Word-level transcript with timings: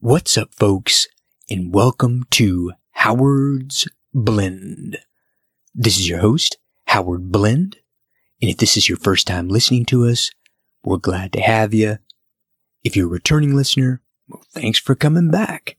What's 0.00 0.36
up, 0.36 0.54
folks, 0.54 1.08
and 1.48 1.72
welcome 1.72 2.24
to 2.32 2.72
Howard's 2.90 3.88
Blend. 4.12 4.98
This 5.74 5.98
is 5.98 6.06
your 6.06 6.18
host, 6.18 6.58
Howard 6.84 7.32
Blend, 7.32 7.78
and 8.42 8.50
if 8.50 8.58
this 8.58 8.76
is 8.76 8.90
your 8.90 8.98
first 8.98 9.26
time 9.26 9.48
listening 9.48 9.86
to 9.86 10.04
us, 10.04 10.30
we're 10.84 10.98
glad 10.98 11.32
to 11.32 11.40
have 11.40 11.72
you. 11.72 11.96
If 12.84 12.94
you're 12.94 13.06
a 13.06 13.10
returning 13.10 13.56
listener, 13.56 14.02
well, 14.28 14.44
thanks 14.52 14.78
for 14.78 14.94
coming 14.94 15.30
back. 15.30 15.78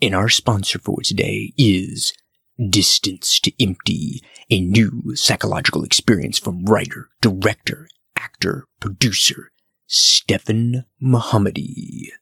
And 0.00 0.14
our 0.14 0.30
sponsor 0.30 0.78
for 0.78 1.02
today 1.02 1.52
is 1.58 2.14
Distance 2.70 3.38
to 3.40 3.52
Empty, 3.62 4.22
a 4.48 4.62
new 4.62 5.14
psychological 5.14 5.84
experience 5.84 6.38
from 6.38 6.64
writer, 6.64 7.10
director, 7.20 7.86
actor, 8.16 8.64
producer, 8.80 9.52
Stefan 9.86 10.86
Mohammadi. 11.02 12.12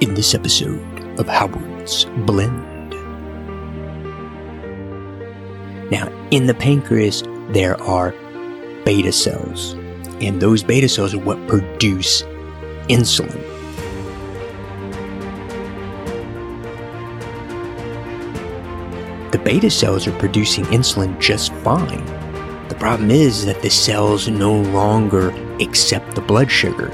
In 0.00 0.14
this 0.14 0.34
episode 0.34 1.20
of 1.20 1.28
Howard's 1.28 2.06
Blend. 2.24 2.90
Now, 5.90 6.10
in 6.30 6.46
the 6.46 6.54
pancreas, 6.54 7.22
there 7.50 7.78
are 7.82 8.12
beta 8.86 9.12
cells, 9.12 9.74
and 10.22 10.40
those 10.40 10.62
beta 10.62 10.88
cells 10.88 11.12
are 11.12 11.18
what 11.18 11.46
produce 11.46 12.22
insulin. 12.88 13.38
The 19.32 19.38
beta 19.44 19.70
cells 19.70 20.06
are 20.06 20.18
producing 20.18 20.64
insulin 20.66 21.20
just 21.20 21.52
fine. 21.56 22.06
The 22.68 22.76
problem 22.76 23.10
is 23.10 23.44
that 23.44 23.60
the 23.60 23.68
cells 23.68 24.28
no 24.28 24.62
longer 24.62 25.28
accept 25.60 26.14
the 26.14 26.22
blood 26.22 26.50
sugar. 26.50 26.90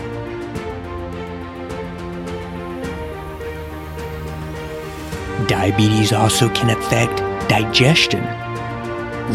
Diabetes 5.48 6.12
also 6.12 6.48
can 6.48 6.70
affect 6.70 7.19
digestion, 7.48 8.25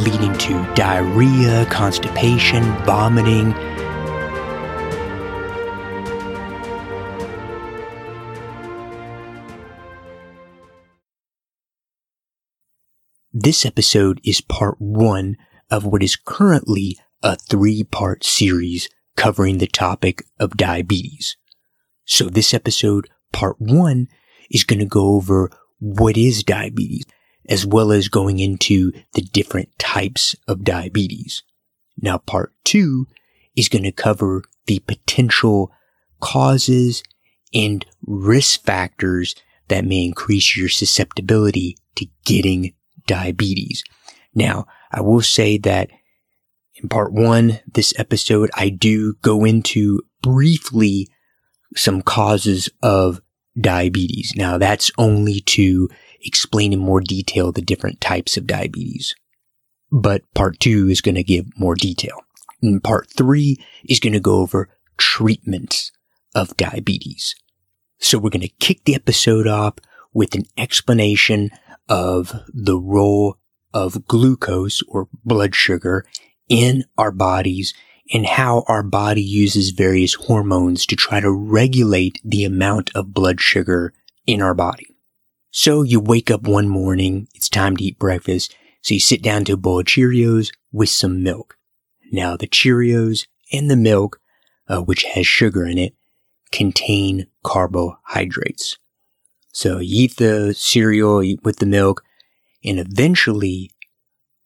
leading 0.04 0.38
to 0.40 0.74
diarrhea, 0.76 1.66
constipation, 1.68 2.64
vomiting. 2.84 3.54
This 13.32 13.66
episode 13.66 14.20
is 14.26 14.42
part 14.42 14.76
one 14.80 15.38
of 15.70 15.86
what 15.86 16.04
is 16.04 16.18
currently 16.18 16.98
a 17.24 17.38
three 17.38 17.86
part 17.86 18.26
series 18.26 18.90
covering 19.16 19.60
the 19.60 19.68
topic 19.68 20.26
of 20.42 20.58
diabetes. 20.58 21.38
So 22.04 22.26
this 22.26 22.54
episode, 22.54 23.08
part 23.32 23.56
one, 23.62 24.10
is 24.50 24.66
going 24.66 24.80
to 24.80 24.86
go 24.86 25.16
over 25.16 25.50
what 25.82 26.16
is 26.16 26.44
diabetes, 26.44 27.04
as 27.50 27.66
well 27.66 27.92
as 27.92 28.08
going 28.08 28.40
into 28.40 28.94
the 29.14 29.22
different 29.22 29.78
types 29.78 30.36
of 30.48 30.64
diabetes. 30.64 31.44
Now, 32.02 32.20
part 32.20 32.54
two 32.64 33.08
is 33.56 33.68
going 33.68 33.84
to 33.84 33.92
cover 33.92 34.44
the 34.68 34.80
potential 34.80 35.72
causes 36.22 37.04
and 37.54 37.86
risk 38.06 38.64
factors 38.64 39.36
that 39.68 39.84
may 39.84 40.06
increase 40.06 40.56
your 40.56 40.70
susceptibility 40.70 41.78
to 41.96 42.06
getting 42.26 42.74
diabetes. 43.08 43.84
Now, 44.34 44.68
I 44.92 45.02
will 45.02 45.22
say 45.22 45.58
that 45.60 45.90
in 46.76 46.90
part 46.90 47.12
one, 47.12 47.60
this 47.74 47.94
episode, 47.98 48.50
I 48.54 48.70
do 48.70 49.16
go 49.22 49.44
into 49.44 50.02
briefly 50.22 51.08
some 51.76 52.02
causes 52.02 52.70
of 52.82 53.22
diabetes. 53.60 54.34
Now, 54.36 54.58
that's 54.58 54.92
only 54.98 55.42
to 55.42 55.90
explain 56.22 56.74
in 56.74 56.80
more 56.80 57.02
detail 57.02 57.52
the 57.52 57.62
different 57.62 58.00
types 58.02 58.38
of 58.38 58.48
diabetes. 58.48 59.14
But 59.92 60.24
part 60.34 60.60
two 60.60 60.88
is 60.88 61.02
going 61.02 61.16
to 61.16 61.24
give 61.24 61.46
more 61.58 61.76
detail. 61.76 62.18
And 62.62 62.84
part 62.84 63.10
three 63.16 63.58
is 63.84 64.00
going 64.00 64.14
to 64.14 64.20
go 64.20 64.36
over 64.36 64.70
treatments 64.98 65.92
of 66.34 66.56
diabetes. 66.58 67.36
So 68.00 68.18
we're 68.18 68.30
going 68.30 68.42
to 68.42 68.48
kick 68.48 68.86
the 68.86 68.96
episode 68.96 69.48
off 69.48 69.76
with 70.14 70.36
an 70.36 70.46
explanation 70.58 71.50
of 71.90 72.34
the 72.54 72.78
role 72.78 73.38
of 73.74 74.06
glucose 74.06 74.82
or 74.88 75.08
blood 75.24 75.56
sugar 75.56 76.06
in 76.50 76.84
our 76.98 77.12
bodies 77.12 77.74
and 78.12 78.26
how 78.26 78.64
our 78.68 78.84
body 78.84 79.22
uses 79.22 79.70
various 79.70 80.14
hormones 80.14 80.86
to 80.86 80.96
try 80.96 81.20
to 81.20 81.32
regulate 81.32 82.20
the 82.24 82.44
amount 82.44 82.92
of 82.94 83.14
blood 83.14 83.40
sugar 83.40 83.94
in 84.28 84.42
our 84.42 84.54
body. 84.54 84.96
So 85.52 85.84
you 85.84 86.00
wake 86.00 86.32
up 86.32 86.44
one 86.44 86.70
morning, 86.70 87.28
it's 87.34 87.50
time 87.50 87.76
to 87.78 87.84
eat 87.84 88.00
breakfast, 88.00 88.56
so 88.82 88.94
you 88.94 89.00
sit 89.00 89.22
down 89.22 89.46
to 89.46 89.54
a 89.54 89.58
bowl 89.58 89.80
of 89.80 89.86
Cheerios 89.86 90.50
with 90.72 90.90
some 90.90 91.24
milk. 91.24 91.58
Now 92.12 92.36
the 92.36 92.48
Cheerios 92.48 93.28
and 93.52 93.70
the 93.70 93.76
milk, 93.76 94.20
uh, 94.68 94.82
which 94.82 95.04
has 95.04 95.28
sugar 95.28 95.66
in 95.66 95.78
it, 95.78 95.94
contain 96.52 97.28
carbohydrates. 97.44 98.78
So 99.54 99.80
you 99.80 100.06
eat 100.06 100.18
the 100.18 100.54
cereal 100.54 101.18
with 101.44 101.60
the 101.60 101.66
milk, 101.66 102.04
and 102.64 102.80
eventually 102.80 103.72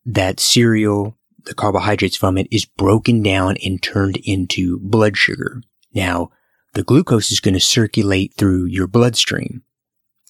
that 0.06 0.40
cereal 0.40 1.18
the 1.46 1.54
carbohydrates 1.54 2.16
from 2.16 2.38
it 2.38 2.48
is 2.52 2.66
broken 2.66 3.22
down 3.22 3.58
and 3.64 3.82
turned 3.82 4.18
into 4.18 4.80
blood 4.80 5.18
sugar. 5.18 5.62
Now, 5.94 6.32
the 6.74 6.84
glucose 6.84 7.32
is 7.32 7.40
going 7.40 7.54
to 7.54 7.60
circulate 7.60 8.34
through 8.36 8.66
your 8.66 8.88
bloodstream. 8.88 9.64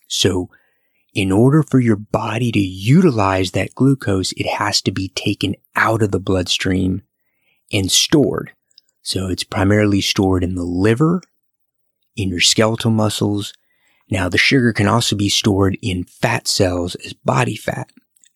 So, 0.07 0.49
in 1.13 1.31
order 1.31 1.63
for 1.63 1.79
your 1.79 1.95
body 1.95 2.51
to 2.51 2.59
utilize 2.59 3.51
that 3.51 3.73
glucose, 3.73 4.33
it 4.33 4.45
has 4.45 4.81
to 4.81 4.91
be 4.91 5.09
taken 5.09 5.55
out 5.75 6.01
of 6.01 6.11
the 6.11 6.19
bloodstream 6.19 7.03
and 7.71 7.91
stored. 7.91 8.51
So 9.01 9.27
it's 9.27 9.43
primarily 9.43 10.01
stored 10.01 10.43
in 10.43 10.55
the 10.55 10.63
liver, 10.63 11.21
in 12.15 12.29
your 12.29 12.41
skeletal 12.41 12.91
muscles. 12.91 13.53
Now 14.11 14.29
the 14.29 14.37
sugar 14.37 14.73
can 14.73 14.87
also 14.87 15.15
be 15.15 15.29
stored 15.29 15.77
in 15.81 16.03
fat 16.03 16.47
cells 16.47 16.95
as 16.95 17.13
body 17.13 17.55
fat. 17.55 17.91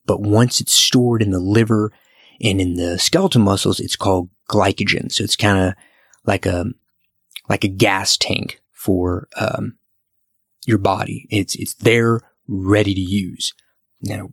But 0.06 0.22
once 0.22 0.62
it's 0.62 0.74
stored 0.74 1.22
in 1.22 1.32
the 1.32 1.40
liver 1.40 1.92
and 2.42 2.62
in 2.62 2.76
the 2.76 2.98
skeletal 3.00 3.42
muscles, 3.42 3.80
it's 3.80 3.96
called 3.96 4.30
glycogen. 4.50 5.12
So 5.12 5.24
it's 5.24 5.36
kind 5.36 5.68
of 5.68 5.74
like 6.26 6.46
a, 6.46 6.66
like 7.50 7.64
a 7.64 7.70
gas 7.70 8.18
tank 8.18 8.62
for, 8.72 9.28
um, 9.40 9.78
your 10.66 10.78
body. 10.78 11.28
It's, 11.30 11.56
it's 11.56 11.74
there 11.76 12.22
ready 12.48 12.94
to 12.94 13.02
use. 13.02 13.54
Now, 14.02 14.30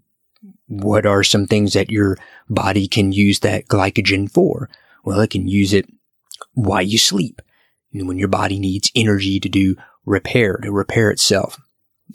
what 0.67 1.07
are 1.07 1.23
some 1.23 1.47
things 1.47 1.73
that 1.73 1.91
your 1.91 2.19
body 2.49 2.89
can 2.89 3.13
use 3.13 3.41
that 3.41 3.69
glycogen 3.69 4.31
for? 4.31 4.69
Well, 5.05 5.21
it 5.21 5.31
can 5.31 5.49
use 5.49 5.73
it 5.73 5.87
while 6.53 6.83
you 6.83 6.99
sleep. 6.99 7.41
And 7.93 8.09
when 8.09 8.19
your 8.19 8.29
body 8.29 8.59
needs 8.59 8.91
energy 8.95 9.41
to 9.41 9.49
do 9.49 9.77
repair, 10.05 10.59
to 10.63 10.71
repair 10.71 11.11
itself. 11.11 11.61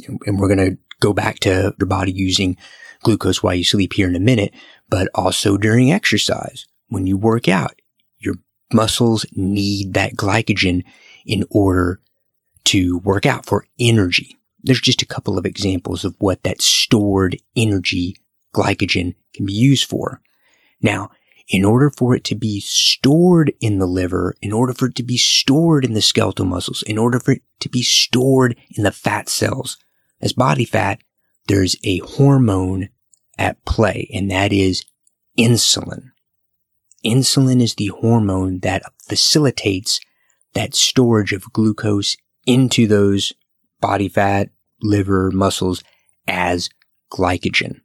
And 0.07 0.39
we're 0.39 0.53
going 0.53 0.71
to 0.71 0.77
go 0.99 1.13
back 1.13 1.39
to 1.39 1.73
your 1.79 1.87
body 1.87 2.11
using 2.11 2.57
glucose 3.03 3.41
while 3.41 3.55
you 3.55 3.63
sleep 3.63 3.93
here 3.93 4.07
in 4.07 4.15
a 4.15 4.19
minute, 4.19 4.53
but 4.91 5.07
also 5.15 5.57
during 5.57 5.91
exercise. 5.91 6.67
When 6.89 7.07
you 7.07 7.17
work 7.17 7.47
out, 7.47 7.81
your 8.19 8.35
muscles 8.71 9.25
need 9.31 9.95
that 9.95 10.13
glycogen 10.13 10.83
in 11.25 11.45
order 11.49 11.99
to 12.65 12.99
work 12.99 13.25
out 13.25 13.47
for 13.47 13.65
energy. 13.79 14.37
There's 14.61 14.81
just 14.81 15.01
a 15.01 15.07
couple 15.07 15.39
of 15.39 15.45
examples 15.45 16.05
of 16.05 16.15
what 16.19 16.43
that 16.43 16.61
stored 16.61 17.37
energy 17.55 18.17
glycogen 18.53 19.15
can 19.33 19.45
be 19.45 19.53
used 19.53 19.89
for. 19.89 20.21
Now, 20.81 21.09
in 21.47 21.65
order 21.65 21.89
for 21.89 22.13
it 22.13 22.23
to 22.25 22.35
be 22.35 22.59
stored 22.59 23.53
in 23.61 23.79
the 23.79 23.87
liver, 23.87 24.35
in 24.41 24.51
order 24.51 24.73
for 24.73 24.87
it 24.87 24.95
to 24.95 25.03
be 25.03 25.17
stored 25.17 25.85
in 25.85 25.93
the 25.93 26.01
skeletal 26.01 26.45
muscles, 26.45 26.83
in 26.83 26.97
order 26.97 27.19
for 27.19 27.31
it 27.33 27.41
to 27.61 27.69
be 27.69 27.81
stored 27.81 28.57
in 28.75 28.83
the 28.83 28.91
fat 28.91 29.29
cells 29.29 29.77
as 30.21 30.33
body 30.33 30.65
fat, 30.65 30.99
there's 31.47 31.75
a 31.83 31.99
hormone 31.99 32.89
at 33.41 33.65
play, 33.65 34.07
and 34.13 34.29
that 34.29 34.53
is 34.53 34.85
insulin. 35.37 36.11
Insulin 37.03 37.59
is 37.59 37.75
the 37.75 37.87
hormone 37.87 38.59
that 38.59 38.83
facilitates 39.07 39.99
that 40.53 40.75
storage 40.75 41.33
of 41.33 41.51
glucose 41.51 42.15
into 42.45 42.85
those 42.85 43.33
body 43.79 44.07
fat, 44.07 44.49
liver, 44.81 45.31
muscles 45.31 45.83
as 46.27 46.69
glycogen. 47.11 47.81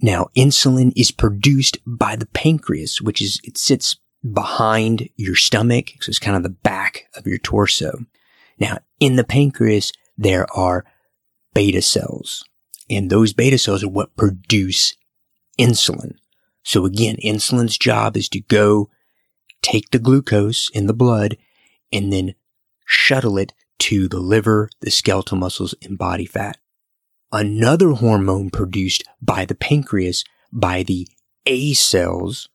Now, 0.00 0.28
insulin 0.36 0.92
is 0.96 1.10
produced 1.10 1.78
by 1.84 2.14
the 2.14 2.26
pancreas, 2.26 3.02
which 3.02 3.20
is, 3.20 3.40
it 3.42 3.58
sits 3.58 3.96
behind 4.32 5.08
your 5.16 5.34
stomach. 5.34 5.90
So 6.00 6.10
it's 6.10 6.18
kind 6.20 6.36
of 6.36 6.44
the 6.44 6.48
back 6.48 7.06
of 7.16 7.26
your 7.26 7.38
torso. 7.38 8.06
Now, 8.58 8.78
in 9.00 9.16
the 9.16 9.24
pancreas, 9.24 9.92
there 10.16 10.46
are 10.56 10.84
beta 11.54 11.82
cells. 11.82 12.44
And 12.92 13.08
those 13.08 13.32
beta 13.32 13.56
cells 13.56 13.82
are 13.82 13.88
what 13.88 14.16
produce 14.16 14.94
insulin. 15.58 16.16
So 16.62 16.84
again, 16.84 17.16
insulin's 17.24 17.78
job 17.78 18.16
is 18.18 18.28
to 18.30 18.40
go 18.40 18.90
take 19.62 19.90
the 19.90 19.98
glucose 19.98 20.68
in 20.74 20.86
the 20.86 20.92
blood 20.92 21.38
and 21.90 22.12
then 22.12 22.34
shuttle 22.84 23.38
it 23.38 23.54
to 23.78 24.08
the 24.08 24.20
liver, 24.20 24.68
the 24.80 24.90
skeletal 24.90 25.38
muscles, 25.38 25.74
and 25.82 25.96
body 25.96 26.26
fat. 26.26 26.58
Another 27.32 27.92
hormone 27.92 28.50
produced 28.50 29.04
by 29.22 29.46
the 29.46 29.54
pancreas 29.54 30.22
by 30.52 30.82
the 30.82 31.08
A 31.46 31.72
cells 31.72 32.48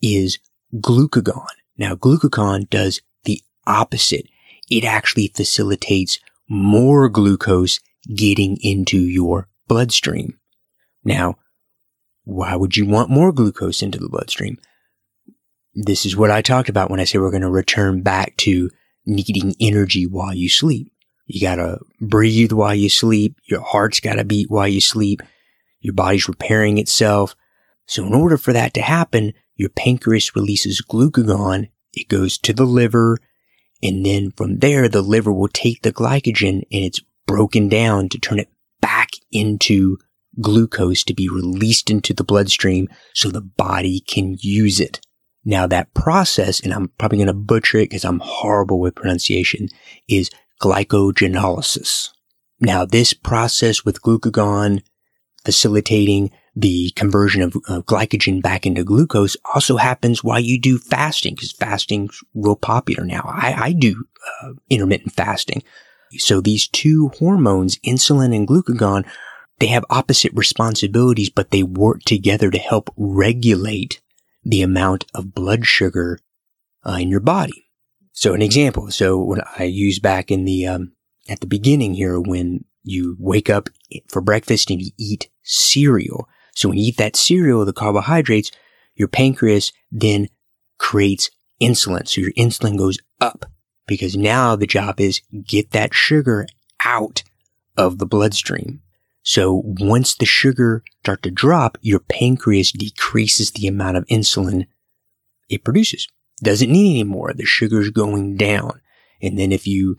is 0.00 0.38
glucagon. 0.74 1.46
Now, 1.76 1.94
glucagon 1.94 2.70
does 2.70 3.02
the 3.24 3.42
opposite. 3.66 4.26
It 4.70 4.84
actually 4.84 5.28
facilitates 5.28 6.18
more 6.48 7.10
glucose 7.10 7.80
getting 8.14 8.56
into 8.62 8.98
your 8.98 9.48
bloodstream. 9.68 10.38
Now, 11.04 11.36
why 12.24 12.56
would 12.56 12.76
you 12.76 12.86
want 12.86 13.10
more 13.10 13.32
glucose 13.32 13.82
into 13.82 13.98
the 13.98 14.08
bloodstream? 14.08 14.58
This 15.74 16.04
is 16.04 16.16
what 16.16 16.30
I 16.30 16.42
talked 16.42 16.68
about 16.68 16.90
when 16.90 17.00
I 17.00 17.04
say 17.04 17.18
we're 17.18 17.30
going 17.30 17.42
to 17.42 17.50
return 17.50 18.02
back 18.02 18.36
to 18.38 18.70
needing 19.06 19.54
energy 19.60 20.06
while 20.06 20.34
you 20.34 20.48
sleep. 20.48 20.92
You 21.28 21.42
gotta 21.42 21.78
breathe 22.00 22.52
while 22.52 22.74
you 22.74 22.88
sleep. 22.88 23.36
Your 23.44 23.60
heart's 23.60 24.00
gotta 24.00 24.24
beat 24.24 24.50
while 24.50 24.66
you 24.66 24.80
sleep. 24.80 25.20
Your 25.80 25.92
body's 25.92 26.26
repairing 26.26 26.78
itself. 26.78 27.36
So 27.86 28.06
in 28.06 28.14
order 28.14 28.38
for 28.38 28.54
that 28.54 28.72
to 28.74 28.82
happen, 28.82 29.34
your 29.54 29.68
pancreas 29.68 30.34
releases 30.34 30.80
glucagon. 30.82 31.68
It 31.92 32.08
goes 32.08 32.38
to 32.38 32.54
the 32.54 32.64
liver. 32.64 33.18
And 33.82 34.04
then 34.06 34.30
from 34.30 34.58
there, 34.58 34.88
the 34.88 35.02
liver 35.02 35.32
will 35.32 35.48
take 35.48 35.82
the 35.82 35.92
glycogen 35.92 36.62
and 36.72 36.84
it's 36.84 37.00
broken 37.26 37.68
down 37.68 38.08
to 38.08 38.18
turn 38.18 38.38
it 38.38 38.48
back 38.80 39.10
into 39.32 39.98
glucose 40.40 41.02
to 41.04 41.14
be 41.14 41.28
released 41.28 41.90
into 41.90 42.14
the 42.14 42.24
bloodstream 42.24 42.88
so 43.14 43.28
the 43.28 43.40
body 43.40 44.00
can 44.00 44.36
use 44.40 44.80
it. 44.80 45.00
Now 45.44 45.66
that 45.66 45.94
process, 45.94 46.60
and 46.60 46.72
I'm 46.72 46.88
probably 46.98 47.18
going 47.18 47.28
to 47.28 47.32
butcher 47.32 47.78
it 47.78 47.90
because 47.90 48.04
I'm 48.04 48.20
horrible 48.20 48.80
with 48.80 48.94
pronunciation, 48.94 49.68
is 50.08 50.30
glycogenolysis. 50.60 52.10
Now 52.60 52.84
this 52.84 53.12
process 53.12 53.84
with 53.84 54.02
glucagon 54.02 54.82
facilitating 55.44 56.30
the 56.54 56.90
conversion 56.96 57.40
of, 57.40 57.56
of 57.68 57.86
glycogen 57.86 58.42
back 58.42 58.66
into 58.66 58.82
glucose 58.82 59.36
also 59.54 59.76
happens 59.76 60.24
while 60.24 60.40
you 60.40 60.60
do 60.60 60.76
fasting 60.76 61.34
because 61.34 61.52
fasting's 61.52 62.20
real 62.34 62.56
popular 62.56 63.04
now. 63.04 63.22
I, 63.24 63.54
I 63.56 63.72
do 63.72 64.04
uh, 64.42 64.50
intermittent 64.68 65.12
fasting. 65.12 65.62
So 66.16 66.40
these 66.40 66.68
two 66.68 67.10
hormones, 67.18 67.78
insulin 67.78 68.34
and 68.34 68.48
glucagon, 68.48 69.06
they 69.58 69.66
have 69.66 69.84
opposite 69.90 70.32
responsibilities, 70.34 71.30
but 71.30 71.50
they 71.50 71.62
work 71.62 72.02
together 72.04 72.50
to 72.50 72.58
help 72.58 72.90
regulate 72.96 74.00
the 74.44 74.62
amount 74.62 75.04
of 75.14 75.34
blood 75.34 75.66
sugar 75.66 76.18
uh, 76.86 76.98
in 77.00 77.08
your 77.08 77.20
body. 77.20 77.66
So 78.12 78.34
an 78.34 78.42
example. 78.42 78.90
So 78.90 79.18
when 79.18 79.40
I 79.58 79.64
use 79.64 79.98
back 79.98 80.30
in 80.30 80.44
the, 80.44 80.66
um, 80.66 80.92
at 81.28 81.40
the 81.40 81.46
beginning 81.46 81.94
here, 81.94 82.20
when 82.20 82.64
you 82.82 83.16
wake 83.18 83.50
up 83.50 83.68
for 84.08 84.20
breakfast 84.20 84.70
and 84.70 84.80
you 84.80 84.90
eat 84.98 85.28
cereal. 85.42 86.28
So 86.54 86.68
when 86.68 86.78
you 86.78 86.88
eat 86.88 86.96
that 86.96 87.16
cereal, 87.16 87.64
the 87.64 87.72
carbohydrates, 87.72 88.50
your 88.94 89.08
pancreas 89.08 89.72
then 89.90 90.28
creates 90.78 91.30
insulin. 91.60 92.08
So 92.08 92.20
your 92.20 92.32
insulin 92.32 92.78
goes 92.78 92.98
up 93.20 93.46
because 93.88 94.16
now 94.16 94.54
the 94.54 94.66
job 94.66 95.00
is 95.00 95.20
get 95.44 95.72
that 95.72 95.92
sugar 95.92 96.46
out 96.84 97.24
of 97.76 97.98
the 97.98 98.06
bloodstream. 98.06 98.82
So 99.22 99.62
once 99.64 100.14
the 100.14 100.26
sugar 100.26 100.82
start 101.00 101.22
to 101.24 101.30
drop, 101.30 101.76
your 101.80 102.00
pancreas 102.00 102.72
decreases 102.72 103.50
the 103.50 103.66
amount 103.66 103.96
of 103.96 104.06
insulin 104.06 104.66
it 105.48 105.64
produces. 105.64 106.06
Doesn't 106.42 106.70
need 106.70 107.00
any 107.00 107.04
more. 107.04 107.32
The 107.32 107.44
sugar's 107.44 107.90
going 107.90 108.36
down. 108.36 108.80
And 109.20 109.38
then 109.38 109.50
if 109.50 109.66
you 109.66 109.96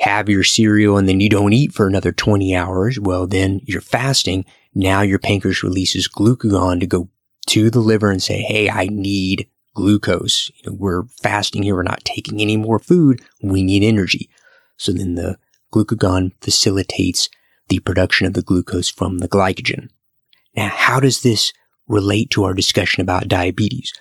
have 0.00 0.28
your 0.28 0.44
cereal 0.44 0.96
and 0.96 1.08
then 1.08 1.20
you 1.20 1.28
don't 1.28 1.52
eat 1.52 1.72
for 1.72 1.86
another 1.86 2.12
20 2.12 2.54
hours, 2.54 3.00
well, 3.00 3.26
then 3.26 3.60
you're 3.64 3.80
fasting. 3.80 4.44
Now 4.74 5.00
your 5.00 5.18
pancreas 5.18 5.62
releases 5.62 6.08
glucagon 6.08 6.80
to 6.80 6.86
go 6.86 7.08
to 7.48 7.70
the 7.70 7.80
liver 7.80 8.10
and 8.10 8.22
say, 8.22 8.42
Hey, 8.42 8.68
I 8.68 8.86
need 8.86 9.48
glucose. 9.76 10.50
You 10.56 10.70
know, 10.70 10.76
we're 10.76 11.04
fasting 11.22 11.62
here. 11.62 11.76
We're 11.76 11.82
not 11.82 12.04
taking 12.04 12.40
any 12.40 12.56
more 12.56 12.80
food. 12.80 13.20
We 13.42 13.62
need 13.62 13.84
energy. 13.84 14.28
So 14.76 14.90
then 14.92 15.14
the 15.14 15.38
glucagon 15.72 16.32
facilitates 16.40 17.28
the 17.68 17.80
production 17.80 18.26
of 18.26 18.32
the 18.32 18.42
glucose 18.42 18.90
from 18.90 19.18
the 19.18 19.28
glycogen. 19.28 19.90
Now, 20.56 20.68
how 20.68 20.98
does 20.98 21.20
this 21.22 21.52
relate 21.86 22.30
to 22.30 22.44
our 22.44 22.54
discussion 22.54 23.02
about 23.02 23.28
diabetes? 23.28 23.92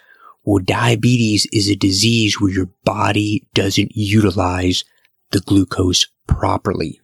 Well, 0.44 0.64
diabetes 0.64 1.48
is 1.52 1.70
a 1.70 1.76
disease 1.76 2.40
where 2.40 2.52
your 2.52 2.70
body 2.84 3.48
doesn't 3.54 3.96
utilize 3.96 4.84
the 5.32 5.42
glucose 5.42 6.08
properly. 6.28 7.02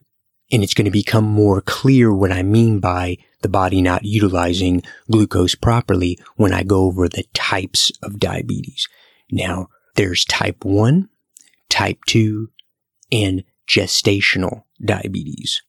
And 0.50 0.62
it's 0.62 0.74
going 0.74 0.84
to 0.86 0.90
become 0.90 1.24
more 1.24 1.60
clear 1.60 2.12
what 2.12 2.32
I 2.32 2.42
mean 2.42 2.78
by 2.78 3.18
the 3.42 3.48
body 3.48 3.82
not 3.82 4.04
utilizing 4.04 4.82
glucose 5.10 5.54
properly 5.54 6.18
when 6.36 6.52
I 6.52 6.62
go 6.62 6.84
over 6.84 7.08
the 7.08 7.24
types 7.34 7.92
of 8.02 8.18
diabetes. 8.18 8.88
Now, 9.30 9.68
there's 9.96 10.24
type 10.24 10.64
1, 10.64 11.08
type 11.68 11.98
2, 12.06 12.48
and 13.10 13.44
gestational 13.68 14.64
diabetes. 14.84 15.62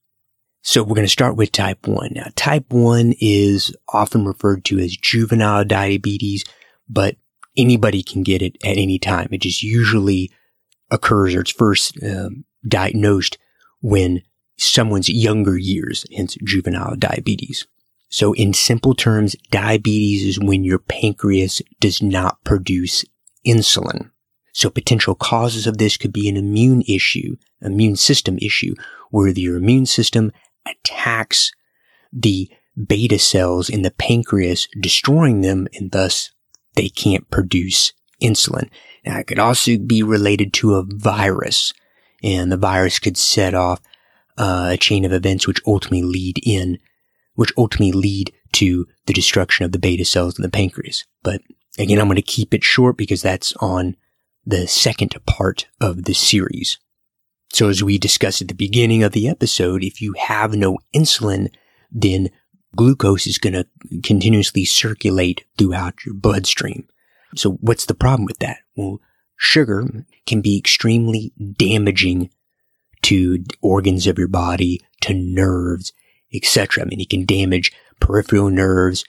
So 0.61 0.81
we're 0.81 0.95
going 0.95 1.05
to 1.05 1.11
start 1.11 1.35
with 1.35 1.51
type 1.51 1.87
1. 1.87 2.11
Now, 2.13 2.27
type 2.35 2.65
1 2.69 3.15
is 3.19 3.75
often 3.89 4.25
referred 4.25 4.63
to 4.65 4.79
as 4.79 4.95
juvenile 4.95 5.65
diabetes, 5.65 6.45
but 6.87 7.17
anybody 7.57 8.01
can 8.01 8.23
get 8.23 8.41
it 8.41 8.55
at 8.63 8.77
any 8.77 8.97
time. 8.97 9.27
It 9.31 9.41
just 9.41 9.61
usually 9.61 10.31
occurs 10.89 11.35
or 11.35 11.41
it's 11.41 11.51
first 11.51 11.97
um, 12.03 12.45
diagnosed 12.67 13.37
when 13.81 14.21
someone's 14.57 15.09
younger 15.09 15.57
years, 15.57 16.05
hence 16.15 16.37
juvenile 16.43 16.95
diabetes. 16.95 17.65
So 18.09 18.33
in 18.33 18.53
simple 18.53 18.93
terms, 18.93 19.35
diabetes 19.49 20.23
is 20.23 20.39
when 20.39 20.63
your 20.63 20.79
pancreas 20.79 21.61
does 21.79 22.01
not 22.01 22.43
produce 22.43 23.03
insulin. 23.45 24.11
So 24.53 24.69
potential 24.69 25.15
causes 25.15 25.65
of 25.65 25.79
this 25.79 25.97
could 25.97 26.13
be 26.13 26.29
an 26.29 26.37
immune 26.37 26.83
issue, 26.83 27.37
immune 27.61 27.95
system 27.95 28.37
issue, 28.37 28.75
where 29.09 29.29
your 29.29 29.57
immune 29.57 29.87
system 29.87 30.31
attacks 30.69 31.51
the 32.11 32.49
beta 32.87 33.17
cells 33.17 33.69
in 33.69 33.81
the 33.81 33.91
pancreas, 33.91 34.67
destroying 34.79 35.41
them, 35.41 35.67
and 35.73 35.91
thus 35.91 36.31
they 36.75 36.89
can't 36.89 37.29
produce 37.31 37.93
insulin. 38.21 38.69
Now, 39.05 39.19
it 39.19 39.27
could 39.27 39.39
also 39.39 39.77
be 39.77 40.03
related 40.03 40.53
to 40.53 40.75
a 40.75 40.85
virus, 40.87 41.73
and 42.23 42.51
the 42.51 42.57
virus 42.57 42.99
could 42.99 43.17
set 43.17 43.53
off 43.53 43.81
uh, 44.37 44.69
a 44.71 44.77
chain 44.77 45.05
of 45.05 45.13
events 45.13 45.47
which 45.47 45.61
ultimately 45.65 46.03
lead 46.03 46.39
in, 46.43 46.79
which 47.35 47.51
ultimately 47.57 47.91
lead 47.91 48.33
to 48.53 48.87
the 49.05 49.13
destruction 49.13 49.65
of 49.65 49.71
the 49.71 49.79
beta 49.79 50.05
cells 50.05 50.37
in 50.37 50.43
the 50.43 50.49
pancreas. 50.49 51.05
But 51.23 51.41
again, 51.77 51.99
I'm 51.99 52.07
going 52.07 52.15
to 52.15 52.21
keep 52.21 52.53
it 52.53 52.63
short 52.63 52.97
because 52.97 53.21
that's 53.21 53.53
on 53.57 53.95
the 54.45 54.67
second 54.67 55.15
part 55.25 55.67
of 55.79 56.03
the 56.03 56.13
series. 56.13 56.77
So 57.51 57.69
as 57.69 57.83
we 57.83 57.97
discussed 57.97 58.41
at 58.41 58.47
the 58.47 58.55
beginning 58.55 59.03
of 59.03 59.11
the 59.11 59.29
episode, 59.29 59.83
if 59.83 60.01
you 60.01 60.13
have 60.17 60.55
no 60.55 60.79
insulin, 60.93 61.53
then 61.91 62.29
glucose 62.75 63.27
is 63.27 63.37
going 63.37 63.53
to 63.53 63.67
continuously 64.01 64.65
circulate 64.65 65.45
throughout 65.57 66.05
your 66.05 66.15
bloodstream. 66.15 66.87
So 67.35 67.51
what's 67.61 67.85
the 67.85 67.93
problem 67.93 68.25
with 68.25 68.39
that? 68.39 68.57
Well, 68.75 68.99
sugar 69.37 70.05
can 70.25 70.41
be 70.41 70.57
extremely 70.57 71.31
damaging 71.57 72.31
to 73.03 73.43
organs 73.61 74.07
of 74.07 74.17
your 74.17 74.27
body, 74.27 74.81
to 75.01 75.13
nerves, 75.13 75.93
etc. 76.33 76.83
I 76.83 76.87
mean, 76.87 76.99
it 76.99 77.09
can 77.09 77.25
damage 77.25 77.71
peripheral 77.99 78.49
nerves, 78.49 79.05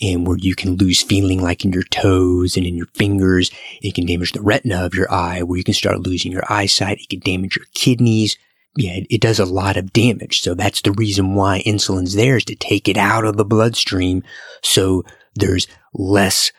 and 0.00 0.26
where 0.26 0.38
you 0.38 0.54
can 0.54 0.76
lose 0.76 1.02
feeling 1.02 1.42
like 1.42 1.64
in 1.64 1.72
your 1.72 1.82
toes 1.82 2.56
and 2.56 2.66
in 2.66 2.76
your 2.76 2.86
fingers. 2.94 3.50
It 3.82 3.94
can 3.94 4.06
damage 4.06 4.32
the 4.32 4.40
retina 4.40 4.84
of 4.84 4.94
your 4.94 5.12
eye 5.12 5.42
where 5.42 5.58
you 5.58 5.64
can 5.64 5.74
start 5.74 6.00
losing 6.00 6.30
your 6.30 6.44
eyesight. 6.48 7.00
It 7.00 7.08
can 7.08 7.20
damage 7.20 7.56
your 7.56 7.66
kidneys. 7.74 8.36
Yeah, 8.76 9.00
it, 9.10 9.20
does 9.20 9.40
a 9.40 9.44
lot 9.44 9.76
of 9.76 9.92
damage. 9.92 10.40
So 10.40 10.54
that's 10.54 10.82
the 10.82 10.92
reason 10.92 11.34
why 11.34 11.60
insulin's 11.60 12.14
there 12.14 12.36
is 12.36 12.44
to 12.44 12.54
take 12.54 12.88
it 12.88 12.96
out 12.96 13.24
of 13.24 13.36
the 13.36 13.44
bloodstream. 13.44 14.22
So 14.62 15.02
there's 15.34 15.66
less, 15.94 16.52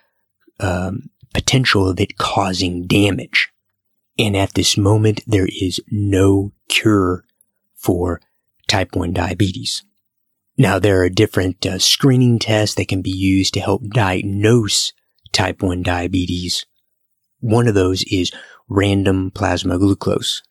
um, 0.60 1.10
potential 1.34 1.88
of 1.88 2.00
it 2.00 2.18
causing 2.18 2.88
damage. 2.88 3.50
And 4.18 4.36
at 4.36 4.54
this 4.54 4.78
moment, 4.78 5.22
there 5.26 5.48
is 5.48 5.80
no 5.90 6.52
cure 6.70 7.26
for 7.76 8.22
type 8.68 8.96
1 8.96 9.12
diabetes. 9.12 9.84
Now, 10.58 10.80
there 10.80 11.02
are 11.02 11.10
different 11.10 11.66
uh, 11.66 11.80
screening 11.80 12.40
tests 12.40 12.76
that 12.76 12.88
can 12.88 13.02
be 13.02 13.12
used 13.12 13.54
to 13.54 13.62
help 13.62 13.82
diagnose 13.90 14.94
type 15.32 15.62
1 15.62 15.84
diabetes. 15.84 16.66
One 17.40 17.68
of 17.68 17.76
those 17.76 18.04
is 18.04 18.32
random 18.68 19.32
plasma 19.32 19.78
glucose. 19.78 20.42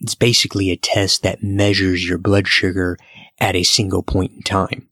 It's 0.00 0.14
basically 0.14 0.70
a 0.70 0.76
test 0.76 1.22
that 1.22 1.42
measures 1.42 2.08
your 2.08 2.18
blood 2.18 2.48
sugar 2.48 2.96
at 3.38 3.56
a 3.56 3.62
single 3.62 4.02
point 4.02 4.32
in 4.32 4.42
time. 4.42 4.88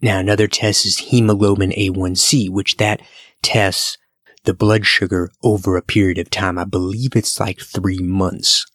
Now, 0.00 0.18
another 0.18 0.46
test 0.46 0.86
is 0.86 0.98
hemoglobin 0.98 1.70
A1C, 1.70 2.50
which 2.50 2.76
that 2.76 3.00
tests 3.42 3.98
the 4.44 4.54
blood 4.54 4.86
sugar 4.86 5.30
over 5.42 5.76
a 5.76 5.82
period 5.82 6.18
of 6.18 6.30
time. 6.30 6.58
I 6.58 6.64
believe 6.64 7.16
it's 7.16 7.40
like 7.40 7.60
three 7.60 7.98
months. 7.98 8.66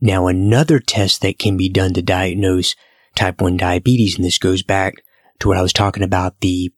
Now, 0.00 0.26
another 0.26 0.78
test 0.78 1.22
that 1.22 1.38
can 1.38 1.56
be 1.56 1.68
done 1.68 1.92
to 1.94 2.02
diagnose 2.02 2.76
type 3.14 3.40
1 3.40 3.56
diabetes, 3.56 4.16
and 4.16 4.24
this 4.24 4.38
goes 4.38 4.62
back 4.62 4.94
to 5.40 5.48
what 5.48 5.56
I 5.56 5.62
was 5.62 5.72
talking 5.72 6.02
about 6.02 6.40
the 6.40 6.72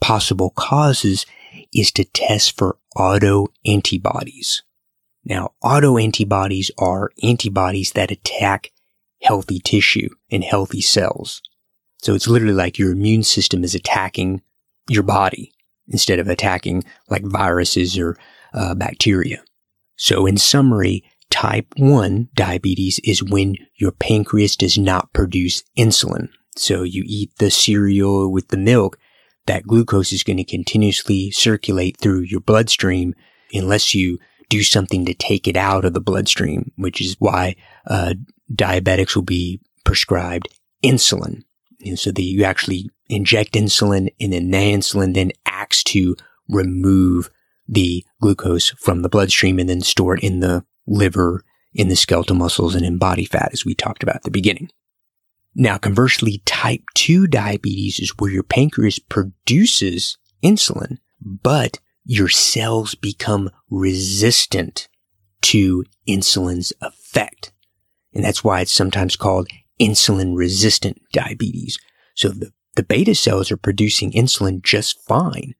possible 0.00 0.50
causes, 0.50 1.26
is 1.74 1.90
to 1.92 2.04
test 2.04 2.56
for 2.56 2.78
auto 2.96 3.48
antibodies. 3.66 4.62
Now, 5.24 5.54
auto 5.62 5.98
antibodies 5.98 6.70
are 6.78 7.10
antibodies 7.22 7.92
that 7.92 8.10
attack 8.10 8.70
healthy 9.22 9.58
tissue 9.58 10.08
and 10.30 10.42
healthy 10.42 10.80
cells. 10.80 11.42
So 11.98 12.14
it's 12.14 12.28
literally 12.28 12.54
like 12.54 12.78
your 12.78 12.92
immune 12.92 13.22
system 13.22 13.62
is 13.62 13.74
attacking 13.74 14.42
your 14.88 15.02
body 15.02 15.52
instead 15.88 16.18
of 16.18 16.28
attacking 16.28 16.84
like 17.08 17.22
viruses 17.24 17.98
or 17.98 18.16
uh, 18.54 18.74
bacteria. 18.74 19.42
So 19.96 20.24
in 20.24 20.38
summary, 20.38 21.04
type 21.30 21.66
1 21.76 22.28
diabetes 22.34 23.00
is 23.04 23.22
when 23.22 23.56
your 23.76 23.92
pancreas 23.92 24.56
does 24.56 24.76
not 24.76 25.12
produce 25.12 25.62
insulin. 25.78 26.28
So 26.56 26.82
you 26.82 27.04
eat 27.06 27.32
the 27.38 27.50
cereal 27.50 28.30
with 28.30 28.48
the 28.48 28.56
milk, 28.56 28.98
that 29.46 29.66
glucose 29.66 30.12
is 30.12 30.22
going 30.22 30.36
to 30.36 30.44
continuously 30.44 31.30
circulate 31.30 31.96
through 31.98 32.20
your 32.20 32.40
bloodstream 32.40 33.14
unless 33.52 33.94
you 33.94 34.18
do 34.48 34.62
something 34.62 35.04
to 35.06 35.14
take 35.14 35.48
it 35.48 35.56
out 35.56 35.84
of 35.84 35.94
the 35.94 36.00
bloodstream, 36.00 36.72
which 36.76 37.00
is 37.00 37.16
why 37.18 37.56
uh, 37.86 38.14
diabetics 38.52 39.14
will 39.14 39.22
be 39.22 39.60
prescribed 39.84 40.48
insulin. 40.84 41.42
And 41.84 41.98
so 41.98 42.10
that 42.10 42.22
you 42.22 42.44
actually 42.44 42.90
inject 43.08 43.54
insulin 43.54 44.12
and 44.20 44.32
then 44.32 44.50
the 44.50 44.58
insulin 44.58 45.14
then 45.14 45.30
acts 45.46 45.82
to 45.84 46.16
remove 46.48 47.30
the 47.66 48.04
glucose 48.20 48.70
from 48.70 49.02
the 49.02 49.08
bloodstream 49.08 49.58
and 49.58 49.68
then 49.68 49.80
store 49.80 50.16
it 50.16 50.24
in 50.24 50.40
the 50.40 50.64
liver, 50.90 51.42
in 51.72 51.88
the 51.88 51.96
skeletal 51.96 52.36
muscles, 52.36 52.74
and 52.74 52.84
in 52.84 52.98
body 52.98 53.24
fat, 53.24 53.50
as 53.52 53.64
we 53.64 53.74
talked 53.74 54.02
about 54.02 54.16
at 54.16 54.22
the 54.24 54.30
beginning. 54.30 54.68
Now, 55.54 55.78
conversely, 55.78 56.42
type 56.44 56.82
2 56.94 57.26
diabetes 57.26 57.98
is 57.98 58.14
where 58.18 58.30
your 58.30 58.42
pancreas 58.42 58.98
produces 58.98 60.18
insulin, 60.42 60.98
but 61.20 61.78
your 62.04 62.28
cells 62.28 62.94
become 62.94 63.50
resistant 63.70 64.88
to 65.42 65.84
insulin's 66.08 66.72
effect. 66.80 67.52
And 68.12 68.24
that's 68.24 68.42
why 68.42 68.60
it's 68.60 68.72
sometimes 68.72 69.16
called 69.16 69.48
insulin 69.80 70.36
resistant 70.36 71.00
diabetes. 71.12 71.78
So 72.14 72.28
the, 72.28 72.52
the 72.76 72.82
beta 72.82 73.14
cells 73.14 73.50
are 73.50 73.56
producing 73.56 74.12
insulin 74.12 74.62
just 74.62 75.00
fine. 75.02 75.54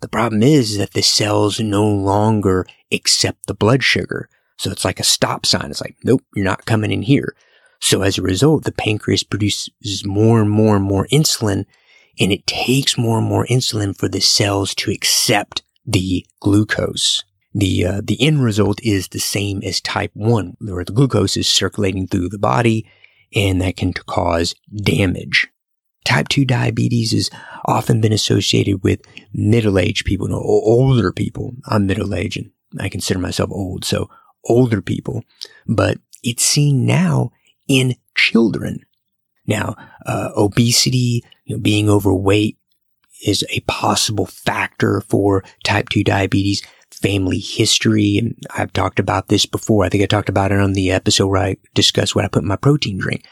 The 0.00 0.08
problem 0.08 0.42
is 0.42 0.78
that 0.78 0.92
the 0.92 1.02
cells 1.02 1.58
no 1.58 1.86
longer 1.86 2.66
accept 2.92 3.46
the 3.46 3.54
blood 3.54 3.82
sugar. 3.82 4.28
So 4.58 4.70
it's 4.70 4.84
like 4.84 5.00
a 5.00 5.04
stop 5.04 5.46
sign. 5.46 5.70
It's 5.70 5.80
like, 5.80 5.96
nope, 6.04 6.22
you're 6.34 6.44
not 6.44 6.66
coming 6.66 6.90
in 6.90 7.02
here. 7.02 7.34
So 7.80 8.02
as 8.02 8.18
a 8.18 8.22
result, 8.22 8.64
the 8.64 8.72
pancreas 8.72 9.22
produces 9.22 10.04
more 10.04 10.40
and 10.40 10.50
more 10.50 10.76
and 10.76 10.84
more 10.84 11.06
insulin 11.12 11.64
and 12.20 12.32
it 12.32 12.46
takes 12.46 12.98
more 12.98 13.18
and 13.18 13.26
more 13.26 13.46
insulin 13.46 13.96
for 13.96 14.08
the 14.08 14.20
cells 14.20 14.74
to 14.74 14.90
accept 14.90 15.62
the 15.86 16.26
glucose. 16.40 17.22
The, 17.54 17.86
uh, 17.86 18.00
the 18.04 18.20
end 18.20 18.42
result 18.42 18.82
is 18.82 19.08
the 19.08 19.20
same 19.20 19.62
as 19.64 19.80
type 19.80 20.10
1, 20.14 20.56
where 20.60 20.84
the 20.84 20.92
glucose 20.92 21.36
is 21.36 21.48
circulating 21.48 22.06
through 22.06 22.28
the 22.28 22.38
body 22.38 22.88
and 23.34 23.60
that 23.60 23.76
can 23.76 23.92
cause 23.92 24.54
damage. 24.74 25.48
Type 26.04 26.28
2 26.28 26.44
diabetes 26.44 27.12
has 27.12 27.30
often 27.64 28.00
been 28.00 28.12
associated 28.12 28.82
with 28.82 29.00
middle-aged 29.32 30.04
people, 30.04 30.28
no, 30.28 30.38
older 30.38 31.12
people. 31.12 31.54
I'm 31.66 31.86
middle-aged 31.86 32.38
and 32.72 32.82
I 32.82 32.88
consider 32.88 33.18
myself 33.18 33.50
old, 33.50 33.84
so 33.84 34.10
older 34.48 34.80
people. 34.80 35.24
But 35.66 35.98
it's 36.22 36.44
seen 36.44 36.86
now 36.86 37.30
in 37.68 37.94
children. 38.14 38.84
Now, 39.46 39.76
uh, 40.04 40.30
obesity, 40.36 41.24
you 41.44 41.56
know, 41.56 41.62
being 41.62 41.88
overweight 41.88 42.58
is 43.24 43.44
a 43.50 43.60
possible 43.60 44.26
factor 44.26 45.00
for 45.02 45.44
type 45.64 45.88
2 45.88 46.04
diabetes. 46.04 46.62
Family 46.90 47.38
history, 47.38 48.18
and 48.18 48.34
I've 48.56 48.72
talked 48.72 48.98
about 48.98 49.28
this 49.28 49.46
before. 49.46 49.84
I 49.84 49.88
think 49.88 50.02
I 50.02 50.06
talked 50.06 50.28
about 50.28 50.50
it 50.50 50.58
on 50.58 50.72
the 50.72 50.90
episode 50.90 51.28
where 51.28 51.42
I 51.42 51.56
discussed 51.74 52.16
what 52.16 52.24
I 52.24 52.28
put 52.28 52.42
in 52.42 52.48
my 52.48 52.56
protein 52.56 52.98
drink. 52.98 53.24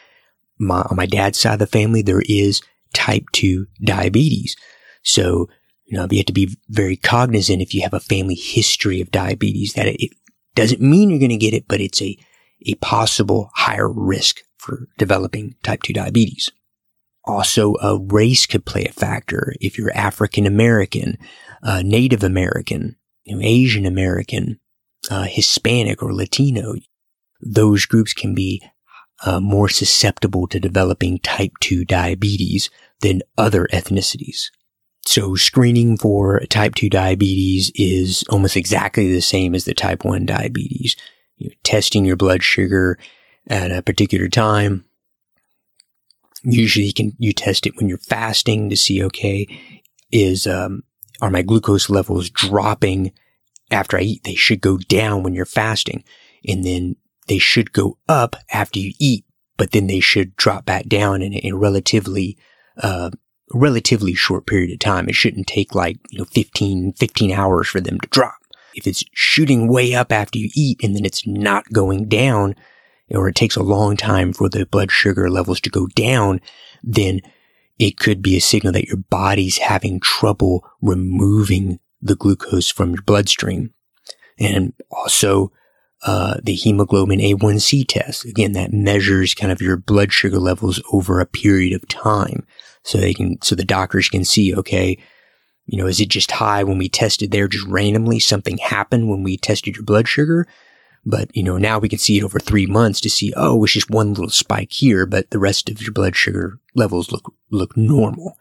My, 0.58 0.82
on 0.82 0.96
my 0.96 1.06
dad's 1.06 1.38
side 1.38 1.54
of 1.54 1.58
the 1.58 1.66
family, 1.66 2.02
there 2.02 2.22
is 2.26 2.62
type 2.92 3.24
2 3.32 3.66
diabetes. 3.82 4.56
So, 5.02 5.48
you 5.84 5.96
know, 5.96 6.06
you 6.10 6.18
have 6.18 6.26
to 6.26 6.32
be 6.32 6.56
very 6.68 6.96
cognizant 6.96 7.62
if 7.62 7.74
you 7.74 7.82
have 7.82 7.94
a 7.94 8.00
family 8.00 8.34
history 8.34 9.00
of 9.00 9.10
diabetes 9.10 9.72
that 9.72 9.86
it 9.86 10.12
doesn't 10.56 10.80
mean 10.80 11.10
you're 11.10 11.20
going 11.20 11.30
to 11.30 11.36
get 11.36 11.54
it, 11.54 11.68
but 11.68 11.80
it's 11.80 12.02
a 12.02 12.18
a 12.66 12.74
possible 12.76 13.50
higher 13.54 13.88
risk 13.88 14.40
for 14.56 14.88
developing 14.98 15.54
type 15.62 15.82
2 15.82 15.92
diabetes. 15.92 16.50
Also, 17.24 17.74
a 17.82 17.98
race 17.98 18.46
could 18.46 18.64
play 18.64 18.84
a 18.84 18.92
factor. 18.92 19.52
If 19.60 19.76
you're 19.76 19.94
African 19.94 20.46
American, 20.46 21.18
uh, 21.62 21.82
Native 21.84 22.22
American, 22.22 22.96
you 23.24 23.36
know, 23.36 23.42
Asian 23.44 23.84
American, 23.84 24.58
uh, 25.10 25.24
Hispanic 25.24 26.02
or 26.02 26.14
Latino, 26.14 26.74
those 27.40 27.84
groups 27.84 28.12
can 28.12 28.34
be 28.34 28.62
uh, 29.24 29.40
more 29.40 29.68
susceptible 29.68 30.46
to 30.46 30.60
developing 30.60 31.18
type 31.18 31.52
2 31.60 31.84
diabetes 31.84 32.70
than 33.00 33.22
other 33.36 33.68
ethnicities. 33.72 34.50
So 35.06 35.36
screening 35.36 35.96
for 35.96 36.40
type 36.50 36.74
2 36.74 36.90
diabetes 36.90 37.70
is 37.76 38.24
almost 38.28 38.56
exactly 38.56 39.12
the 39.12 39.22
same 39.22 39.54
as 39.54 39.64
the 39.64 39.72
type 39.72 40.04
1 40.04 40.26
diabetes 40.26 40.96
you 41.36 41.48
know, 41.48 41.54
testing 41.62 42.04
your 42.04 42.16
blood 42.16 42.42
sugar 42.42 42.98
at 43.46 43.70
a 43.70 43.82
particular 43.82 44.28
time. 44.28 44.84
Usually 46.42 46.86
you 46.86 46.92
can, 46.92 47.12
you 47.18 47.32
test 47.32 47.66
it 47.66 47.76
when 47.76 47.88
you're 47.88 47.98
fasting 47.98 48.68
to 48.68 48.76
see, 48.76 49.02
okay, 49.04 49.46
is, 50.10 50.46
um, 50.46 50.82
are 51.20 51.30
my 51.30 51.42
glucose 51.42 51.88
levels 51.88 52.28
dropping 52.28 53.12
after 53.70 53.96
I 53.96 54.02
eat? 54.02 54.24
They 54.24 54.34
should 54.34 54.60
go 54.60 54.76
down 54.76 55.22
when 55.22 55.34
you're 55.34 55.44
fasting 55.44 56.02
and 56.46 56.64
then 56.64 56.96
they 57.28 57.38
should 57.38 57.72
go 57.72 57.98
up 58.08 58.36
after 58.52 58.80
you 58.80 58.92
eat, 58.98 59.24
but 59.56 59.70
then 59.70 59.86
they 59.86 60.00
should 60.00 60.34
drop 60.36 60.64
back 60.64 60.86
down 60.86 61.22
in 61.22 61.46
a 61.46 61.56
relatively, 61.56 62.36
uh, 62.82 63.10
relatively 63.52 64.14
short 64.14 64.46
period 64.46 64.72
of 64.72 64.78
time. 64.78 65.08
It 65.08 65.14
shouldn't 65.14 65.46
take 65.46 65.74
like, 65.74 65.98
you 66.10 66.18
know, 66.18 66.24
15, 66.24 66.94
15 66.94 67.32
hours 67.32 67.68
for 67.68 67.80
them 67.80 68.00
to 68.00 68.08
drop 68.08 68.36
if 68.76 68.86
it's 68.86 69.04
shooting 69.12 69.66
way 69.66 69.94
up 69.94 70.12
after 70.12 70.38
you 70.38 70.50
eat 70.54 70.84
and 70.84 70.94
then 70.94 71.04
it's 71.04 71.26
not 71.26 71.72
going 71.72 72.08
down, 72.08 72.54
or 73.10 73.28
it 73.28 73.34
takes 73.34 73.56
a 73.56 73.62
long 73.62 73.96
time 73.96 74.32
for 74.32 74.48
the 74.48 74.66
blood 74.66 74.92
sugar 74.92 75.30
levels 75.30 75.60
to 75.62 75.70
go 75.70 75.86
down, 75.88 76.40
then 76.84 77.20
it 77.78 77.98
could 77.98 78.22
be 78.22 78.36
a 78.36 78.40
signal 78.40 78.72
that 78.74 78.86
your 78.86 78.98
body's 78.98 79.58
having 79.58 79.98
trouble 80.00 80.64
removing 80.82 81.80
the 82.02 82.14
glucose 82.14 82.70
from 82.70 82.90
your 82.90 83.02
bloodstream. 83.02 83.72
And 84.38 84.74
also, 84.90 85.50
uh, 86.02 86.36
the 86.42 86.54
hemoglobin 86.54 87.20
A1C 87.20 87.86
test. 87.88 88.26
Again, 88.26 88.52
that 88.52 88.72
measures 88.72 89.34
kind 89.34 89.50
of 89.50 89.62
your 89.62 89.78
blood 89.78 90.12
sugar 90.12 90.38
levels 90.38 90.80
over 90.92 91.18
a 91.20 91.26
period 91.26 91.72
of 91.72 91.88
time. 91.88 92.46
So 92.86 92.98
they 92.98 93.14
can, 93.14 93.42
so 93.42 93.56
the 93.56 93.64
doctors 93.64 94.08
can 94.08 94.24
see, 94.24 94.54
okay, 94.54 94.96
you 95.66 95.76
know, 95.76 95.88
is 95.88 96.00
it 96.00 96.08
just 96.08 96.30
high 96.30 96.62
when 96.62 96.78
we 96.78 96.88
tested 96.88 97.32
there 97.32 97.48
just 97.48 97.66
randomly? 97.66 98.20
Something 98.20 98.58
happened 98.58 99.08
when 99.08 99.24
we 99.24 99.36
tested 99.36 99.74
your 99.74 99.84
blood 99.84 100.06
sugar. 100.06 100.46
But, 101.04 101.34
you 101.36 101.42
know, 101.42 101.58
now 101.58 101.80
we 101.80 101.88
can 101.88 101.98
see 101.98 102.16
it 102.16 102.22
over 102.22 102.38
three 102.38 102.66
months 102.66 103.00
to 103.00 103.10
see, 103.10 103.32
oh, 103.36 103.62
it's 103.64 103.72
just 103.72 103.90
one 103.90 104.10
little 104.10 104.30
spike 104.30 104.70
here, 104.70 105.04
but 105.04 105.30
the 105.30 105.40
rest 105.40 105.68
of 105.68 105.82
your 105.82 105.92
blood 105.92 106.14
sugar 106.14 106.60
levels 106.76 107.10
look, 107.10 107.34
look 107.50 107.76
normal. 107.76 108.38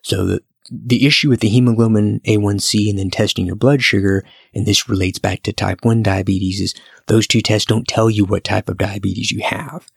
So 0.00 0.24
the, 0.24 0.42
the 0.70 1.06
issue 1.06 1.28
with 1.28 1.40
the 1.40 1.50
hemoglobin 1.50 2.20
A1C 2.20 2.88
and 2.88 2.98
then 2.98 3.10
testing 3.10 3.44
your 3.44 3.54
blood 3.54 3.82
sugar, 3.82 4.24
and 4.54 4.64
this 4.64 4.88
relates 4.88 5.18
back 5.18 5.42
to 5.42 5.52
type 5.52 5.84
1 5.84 6.02
diabetes, 6.02 6.58
is 6.58 6.74
those 7.06 7.26
two 7.26 7.42
tests 7.42 7.66
don't 7.66 7.86
tell 7.86 8.08
you 8.08 8.24
what 8.24 8.44
type 8.44 8.70
of 8.70 8.78
diabetes 8.78 9.30
you 9.30 9.42
have. 9.42 9.90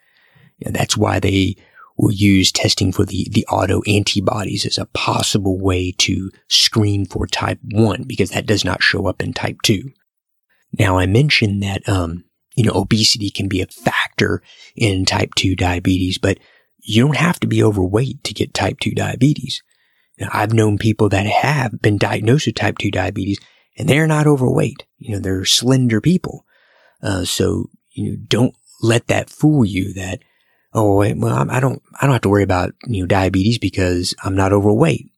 And 0.65 0.75
that's 0.75 0.97
why 0.97 1.21
they 1.21 1.55
will 1.97 2.11
use 2.11 2.51
testing 2.51 2.91
for 2.91 3.05
the, 3.05 3.27
the 3.31 3.45
auto 3.47 3.81
antibodies 3.87 4.65
as 4.65 4.77
a 4.77 4.85
possible 4.87 5.59
way 5.59 5.91
to 5.97 6.29
screen 6.47 7.05
for 7.05 7.25
type 7.25 7.59
1 7.71 8.03
because 8.03 8.29
that 8.31 8.45
does 8.45 8.63
not 8.63 8.83
show 8.83 9.07
up 9.07 9.21
in 9.21 9.33
type 9.33 9.61
2. 9.63 9.91
Now 10.77 10.97
I 10.97 11.05
mentioned 11.07 11.63
that, 11.63 11.87
um, 11.89 12.23
you 12.55 12.63
know, 12.63 12.73
obesity 12.73 13.29
can 13.29 13.47
be 13.47 13.61
a 13.61 13.67
factor 13.67 14.41
in 14.75 15.05
type 15.05 15.33
2 15.35 15.55
diabetes, 15.55 16.17
but 16.17 16.37
you 16.79 17.05
don't 17.05 17.17
have 17.17 17.39
to 17.39 17.47
be 17.47 17.63
overweight 17.63 18.23
to 18.23 18.33
get 18.33 18.53
type 18.53 18.79
2 18.79 18.91
diabetes. 18.91 19.63
Now, 20.19 20.29
I've 20.33 20.53
known 20.53 20.77
people 20.77 21.09
that 21.09 21.25
have 21.25 21.81
been 21.81 21.97
diagnosed 21.97 22.47
with 22.47 22.55
type 22.55 22.77
2 22.77 22.91
diabetes 22.91 23.39
and 23.77 23.87
they're 23.87 24.07
not 24.07 24.27
overweight. 24.27 24.85
You 24.97 25.13
know, 25.15 25.19
they're 25.19 25.45
slender 25.45 26.01
people. 26.01 26.45
Uh, 27.01 27.25
so, 27.25 27.69
you 27.91 28.11
know, 28.11 28.17
don't 28.27 28.55
let 28.81 29.07
that 29.07 29.29
fool 29.29 29.65
you 29.65 29.93
that, 29.93 30.19
oh, 30.77 30.95
well, 31.15 31.49
I 31.49 31.59
don't, 31.59 31.81
I 31.99 32.05
don't 32.05 32.13
have 32.13 32.21
to 32.21 32.29
worry 32.29 32.43
about, 32.43 32.73
you 32.85 33.01
know, 33.01 33.07
diabetes 33.07 33.57
because 33.57 34.13
I'm 34.23 34.35
not 34.35 34.53
overweight. 34.53 35.09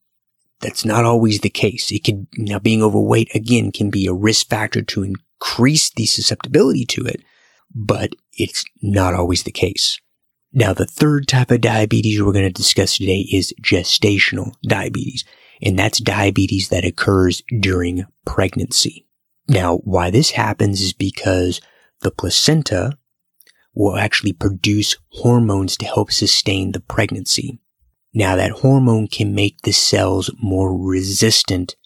that's 0.60 0.84
not 0.84 1.04
always 1.04 1.40
the 1.40 1.50
case. 1.50 1.90
It 1.90 2.04
could, 2.04 2.26
now 2.36 2.58
being 2.58 2.82
overweight 2.82 3.34
again 3.34 3.72
can 3.72 3.90
be 3.90 4.06
a 4.06 4.12
risk 4.12 4.48
factor 4.48 4.82
to 4.82 5.02
increase 5.02 5.90
the 5.90 6.06
susceptibility 6.06 6.84
to 6.86 7.06
it, 7.06 7.22
but 7.74 8.14
it's 8.34 8.64
not 8.82 9.14
always 9.14 9.42
the 9.42 9.50
case. 9.50 9.98
Now, 10.52 10.72
the 10.72 10.86
third 10.86 11.28
type 11.28 11.50
of 11.50 11.60
diabetes 11.60 12.20
we're 12.20 12.32
going 12.32 12.44
to 12.44 12.50
discuss 12.50 12.96
today 12.96 13.26
is 13.32 13.54
gestational 13.62 14.52
diabetes, 14.62 15.24
and 15.62 15.78
that's 15.78 15.98
diabetes 16.00 16.68
that 16.68 16.84
occurs 16.84 17.42
during 17.60 18.04
pregnancy. 18.26 19.06
Now, 19.48 19.78
why 19.78 20.10
this 20.10 20.30
happens 20.30 20.80
is 20.80 20.92
because 20.92 21.60
the 22.00 22.10
placenta 22.10 22.98
will 23.74 23.96
actually 23.96 24.32
produce 24.32 24.96
hormones 25.12 25.76
to 25.76 25.86
help 25.86 26.10
sustain 26.10 26.72
the 26.72 26.80
pregnancy. 26.80 27.60
Now 28.12 28.36
that 28.36 28.50
hormone 28.50 29.06
can 29.06 29.34
make 29.34 29.62
the 29.62 29.72
cells 29.72 30.30
more 30.42 30.76
resistant 30.76 31.76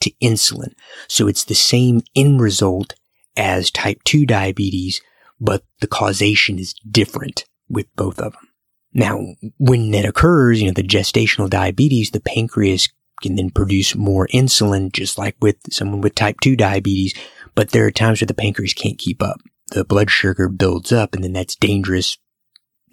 to 0.00 0.10
insulin. 0.22 0.74
So 1.08 1.26
it's 1.26 1.44
the 1.44 1.54
same 1.54 2.02
end 2.14 2.40
result 2.40 2.94
as 3.36 3.70
type 3.70 4.02
2 4.04 4.26
diabetes, 4.26 5.00
but 5.40 5.64
the 5.80 5.86
causation 5.86 6.58
is 6.58 6.74
different 6.88 7.44
with 7.68 7.86
both 7.96 8.18
of 8.18 8.32
them. 8.32 8.48
Now, 8.92 9.20
when 9.58 9.90
that 9.90 10.04
occurs, 10.04 10.60
you 10.60 10.68
know, 10.68 10.72
the 10.72 10.82
gestational 10.84 11.50
diabetes, 11.50 12.10
the 12.10 12.20
pancreas 12.20 12.88
can 13.22 13.34
then 13.34 13.50
produce 13.50 13.96
more 13.96 14.28
insulin, 14.28 14.92
just 14.92 15.18
like 15.18 15.36
with 15.40 15.56
someone 15.70 16.00
with 16.00 16.14
type 16.14 16.38
2 16.40 16.54
diabetes, 16.54 17.14
but 17.54 17.70
there 17.70 17.84
are 17.86 17.90
times 17.90 18.20
where 18.20 18.26
the 18.26 18.34
pancreas 18.34 18.72
can't 18.72 18.98
keep 18.98 19.22
up. 19.22 19.40
The 19.70 19.84
blood 19.84 20.10
sugar 20.10 20.48
builds 20.48 20.92
up 20.92 21.14
and 21.14 21.24
then 21.24 21.32
that's 21.32 21.56
dangerous 21.56 22.18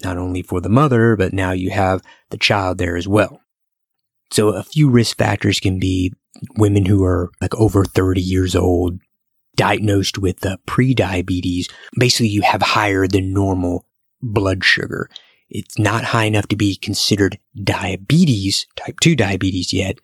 not 0.03 0.17
only 0.17 0.41
for 0.41 0.61
the 0.61 0.69
mother, 0.69 1.15
but 1.15 1.33
now 1.33 1.51
you 1.51 1.69
have 1.69 2.01
the 2.29 2.37
child 2.37 2.77
there 2.77 2.97
as 2.97 3.07
well. 3.07 3.41
So 4.31 4.49
a 4.49 4.63
few 4.63 4.89
risk 4.89 5.17
factors 5.17 5.59
can 5.59 5.79
be 5.79 6.13
women 6.57 6.85
who 6.85 7.03
are 7.03 7.31
like 7.41 7.53
over 7.55 7.83
30 7.85 8.21
years 8.21 8.55
old, 8.55 8.99
diagnosed 9.55 10.17
with 10.17 10.45
uh, 10.45 10.57
pre-diabetes. 10.65 11.67
Basically, 11.97 12.29
you 12.29 12.41
have 12.41 12.61
higher 12.61 13.07
than 13.07 13.33
normal 13.33 13.85
blood 14.21 14.63
sugar. 14.63 15.09
It's 15.49 15.77
not 15.77 16.05
high 16.05 16.25
enough 16.25 16.47
to 16.47 16.55
be 16.55 16.75
considered 16.75 17.37
diabetes, 17.61 18.65
type 18.77 19.01
2 19.01 19.15
diabetes 19.17 19.73
yet, 19.73 19.99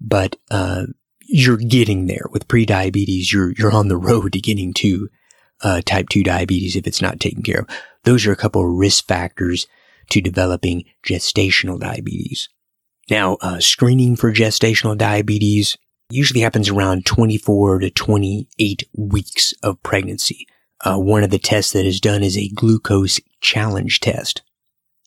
but 0.00 0.36
uh, 0.50 0.86
you're 1.20 1.56
getting 1.56 2.06
there 2.06 2.26
with 2.32 2.48
pre-diabetes. 2.48 3.32
You're 3.32 3.52
you're 3.52 3.70
on 3.70 3.86
the 3.86 3.96
road 3.96 4.32
to 4.32 4.40
getting 4.40 4.74
to 4.74 5.08
uh, 5.62 5.80
type 5.84 6.08
2 6.08 6.22
diabetes 6.22 6.76
if 6.76 6.86
it's 6.86 7.02
not 7.02 7.20
taken 7.20 7.42
care 7.42 7.60
of. 7.60 7.68
Those 8.04 8.26
are 8.26 8.32
a 8.32 8.36
couple 8.36 8.62
of 8.62 8.76
risk 8.78 9.06
factors 9.06 9.66
to 10.10 10.20
developing 10.20 10.84
gestational 11.06 11.78
diabetes. 11.78 12.48
Now, 13.10 13.36
uh, 13.40 13.60
screening 13.60 14.16
for 14.16 14.32
gestational 14.32 14.96
diabetes 14.96 15.76
usually 16.10 16.40
happens 16.40 16.68
around 16.68 17.06
24 17.06 17.80
to 17.80 17.90
28 17.90 18.88
weeks 18.94 19.54
of 19.62 19.82
pregnancy. 19.82 20.46
Uh, 20.84 20.96
one 20.96 21.22
of 21.22 21.30
the 21.30 21.38
tests 21.38 21.72
that 21.72 21.84
is 21.86 22.00
done 22.00 22.22
is 22.22 22.36
a 22.36 22.48
glucose 22.48 23.20
challenge 23.40 24.00
test, 24.00 24.42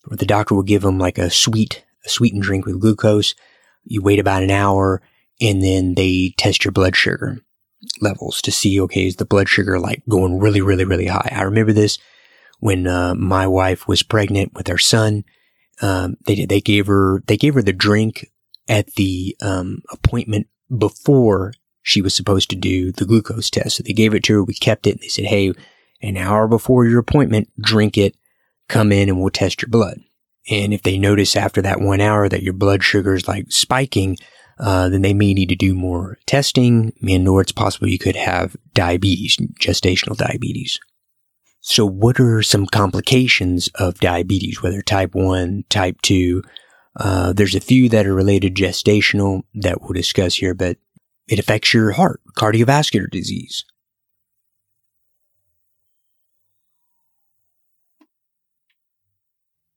where 0.05 0.17
the 0.17 0.25
doctor 0.25 0.55
will 0.55 0.63
give 0.63 0.83
them 0.83 0.99
like 0.99 1.17
a 1.17 1.29
sweet, 1.29 1.83
a 2.05 2.09
sweetened 2.09 2.43
drink 2.43 2.65
with 2.65 2.79
glucose. 2.79 3.35
You 3.83 4.01
wait 4.01 4.19
about 4.19 4.43
an 4.43 4.51
hour 4.51 5.01
and 5.41 5.63
then 5.63 5.95
they 5.95 6.33
test 6.37 6.63
your 6.63 6.71
blood 6.71 6.95
sugar 6.95 7.39
levels 8.01 8.41
to 8.41 8.51
see, 8.51 8.79
okay, 8.81 9.07
is 9.07 9.17
the 9.17 9.25
blood 9.25 9.49
sugar 9.49 9.79
like 9.79 10.03
going 10.09 10.39
really, 10.39 10.61
really, 10.61 10.85
really 10.85 11.07
high? 11.07 11.29
I 11.31 11.43
remember 11.43 11.73
this 11.73 11.97
when 12.59 12.87
uh, 12.87 13.15
my 13.15 13.47
wife 13.47 13.87
was 13.87 14.03
pregnant 14.03 14.53
with 14.53 14.69
our 14.69 14.77
son. 14.77 15.23
Um, 15.81 16.15
they 16.25 16.45
they 16.45 16.61
gave 16.61 16.87
her 16.87 17.23
they 17.27 17.37
gave 17.37 17.55
her 17.55 17.61
the 17.61 17.73
drink 17.73 18.29
at 18.67 18.93
the 18.93 19.35
um, 19.41 19.81
appointment 19.91 20.47
before 20.75 21.53
she 21.81 22.01
was 22.01 22.15
supposed 22.15 22.49
to 22.51 22.55
do 22.55 22.91
the 22.91 23.05
glucose 23.05 23.49
test. 23.49 23.77
So 23.77 23.83
they 23.83 23.93
gave 23.93 24.13
it 24.13 24.23
to 24.25 24.35
her. 24.35 24.43
We 24.43 24.53
kept 24.53 24.87
it. 24.87 24.91
And 24.91 24.99
they 25.01 25.07
said, 25.07 25.25
"Hey, 25.25 25.53
an 26.01 26.17
hour 26.17 26.47
before 26.47 26.85
your 26.85 26.99
appointment, 26.99 27.49
drink 27.59 27.97
it. 27.97 28.15
Come 28.69 28.91
in 28.91 29.09
and 29.09 29.19
we'll 29.19 29.29
test 29.29 29.61
your 29.61 29.69
blood." 29.69 29.99
And 30.49 30.73
if 30.73 30.83
they 30.83 30.97
notice 30.97 31.35
after 31.35 31.61
that 31.61 31.81
one 31.81 32.01
hour 32.01 32.27
that 32.27 32.43
your 32.43 32.53
blood 32.53 32.83
sugar 32.83 33.13
is 33.13 33.27
like 33.27 33.51
spiking, 33.51 34.17
uh, 34.59 34.89
then 34.89 35.01
they 35.01 35.13
may 35.13 35.33
need 35.33 35.49
to 35.49 35.55
do 35.55 35.73
more 35.73 36.17
testing, 36.25 36.93
and 37.07 37.27
or 37.27 37.41
it's 37.41 37.51
possible 37.51 37.87
you 37.87 37.99
could 37.99 38.15
have 38.15 38.55
diabetes, 38.73 39.37
gestational 39.59 40.17
diabetes. 40.17 40.79
So 41.61 41.85
what 41.85 42.19
are 42.19 42.43
some 42.43 42.65
complications 42.65 43.69
of 43.75 43.99
diabetes, 43.99 44.61
whether 44.61 44.81
type 44.81 45.15
1, 45.15 45.63
type 45.69 46.01
2? 46.01 46.43
Uh, 46.95 47.33
there's 47.33 47.55
a 47.55 47.61
few 47.61 47.89
that 47.89 48.05
are 48.05 48.13
related 48.13 48.55
gestational 48.55 49.43
that 49.55 49.81
we'll 49.81 49.93
discuss 49.93 50.35
here, 50.35 50.53
but 50.53 50.77
it 51.27 51.39
affects 51.39 51.73
your 51.73 51.91
heart, 51.91 52.21
cardiovascular 52.37 53.09
disease. 53.09 53.63